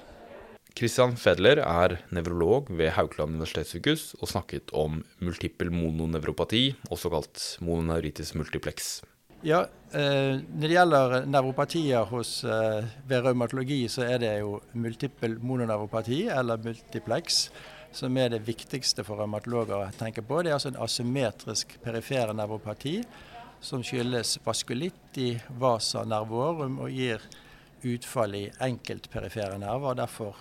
Christian 0.74 1.14
Fedler 1.22 1.60
er 1.62 2.00
nevrolog 2.10 2.72
ved 2.74 2.96
Haukeland 2.96 3.36
universitetssykehus 3.36 4.16
og 4.20 4.30
snakket 4.32 4.72
om 4.74 5.04
multippel 5.22 5.70
mononevropati, 5.70 6.72
også 6.90 7.12
kalt 7.14 7.44
mononeuritis 7.62 8.34
multiplex. 8.34 9.04
Ja, 9.46 9.66
eh, 9.94 10.40
Når 10.40 10.68
det 10.68 10.72
gjelder 10.72 11.26
nevropatier 11.26 12.06
hos, 12.10 12.44
eh, 12.44 12.86
ved 13.06 13.22
revmatologi, 13.22 13.88
så 13.88 14.02
er 14.02 14.18
det 14.18 14.40
jo 14.40 14.62
multippel 14.74 15.38
mononevropati, 15.40 16.28
eller 16.30 16.58
multiplex, 16.58 17.50
som 17.92 18.18
er 18.18 18.30
det 18.30 18.48
viktigste 18.48 19.04
for 19.04 19.18
revmatologer 19.18 19.76
å 19.76 19.92
tenke 19.94 20.22
på. 20.22 20.42
Det 20.42 20.50
er 20.50 20.54
altså 20.58 20.74
en 20.74 20.82
asymmetrisk 20.82 21.78
perifer 21.84 22.34
nevropati 22.34 23.04
som 23.62 23.84
skyldes 23.84 24.40
vaskulitt 24.44 25.18
i 25.18 25.40
vasa 25.60 26.04
nervorum 26.04 26.80
og 26.80 26.90
gir 26.90 27.22
utfall 27.84 28.36
i 28.36 28.46
enkeltperifere 28.63 29.58
nerver. 29.62 29.98
Derfor 30.00 30.38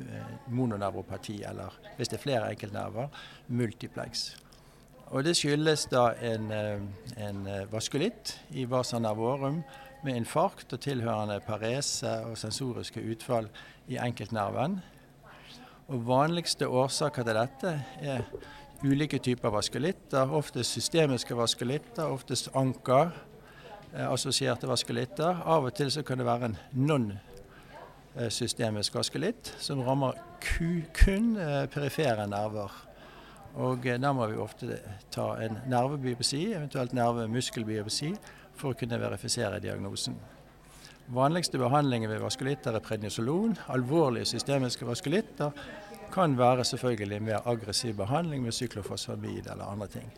Eh, 0.00 0.52
mononevropati, 0.52 1.42
eller 1.42 1.74
hvis 1.96 2.08
det 2.08 2.16
er 2.16 2.22
flere 2.22 2.50
enkeltnerver, 2.50 3.08
multiplex. 3.48 4.36
Og 5.06 5.24
Det 5.24 5.36
skyldes 5.36 5.86
da 5.86 6.12
en, 6.22 6.50
eh, 6.52 6.80
en 7.16 7.46
eh, 7.46 7.72
vaskulitt 7.72 8.40
i 8.50 8.64
vasa 8.64 8.98
nervorum 8.98 9.62
med 10.04 10.16
infarkt 10.16 10.72
og 10.72 10.80
tilhørende 10.80 11.40
parese 11.40 12.24
og 12.24 12.38
sensoriske 12.38 13.00
utfall 13.00 13.48
i 13.88 13.96
enkeltnerven. 13.96 14.80
Og 15.88 16.06
Vanligste 16.06 16.68
årsaker 16.68 17.22
til 17.22 17.34
dette 17.34 17.84
er 18.00 18.22
ulike 18.84 19.18
typer 19.18 19.50
vaskulitter, 19.50 20.32
oftest 20.32 20.72
systemiske 20.72 21.36
vaskulitter, 21.36 22.04
oftest 22.04 22.48
anker, 22.54 23.10
assosierte 23.94 24.68
vaskulitter. 24.70 25.42
Av 25.44 25.66
og 25.66 25.74
til 25.74 25.90
så 25.90 26.04
kan 26.06 26.18
det 26.20 26.26
være 26.28 26.52
en 26.52 26.56
non 26.72 27.10
Eh, 28.16 28.28
systemisk 28.28 28.94
vaskulitt, 28.94 29.54
som 29.58 29.80
rammer 29.86 30.12
kun 30.92 31.36
eh, 31.38 31.66
perifere 31.70 32.26
nerver. 32.26 32.72
Og 33.54 33.86
eh, 33.86 34.00
Da 34.00 34.10
må 34.12 34.26
vi 34.26 34.36
ofte 34.36 34.80
ta 35.14 35.36
en 35.38 35.60
nervebiopsi, 35.70 36.52
eventuelt 36.52 36.92
nervemuskelbiopsi, 36.92 38.10
for 38.58 38.72
å 38.72 38.78
kunne 38.78 38.98
verifisere 38.98 39.60
diagnosen. 39.62 40.18
Vanligste 41.14 41.58
behandlingen 41.58 42.10
ved 42.10 42.18
vaskulitter 42.24 42.74
er 42.74 42.82
prednisolon. 42.82 43.54
Alvorlige 43.70 44.26
systemiske 44.26 44.86
vaskulitter 44.86 45.54
kan 46.10 46.34
være 46.38 46.66
selvfølgelig 46.66 47.22
mer 47.22 47.46
aggressiv 47.46 47.94
behandling 48.02 48.42
med 48.42 48.58
syklofosfamid 48.58 49.46
eller 49.46 49.70
andre 49.70 49.86
ting. 49.86 50.10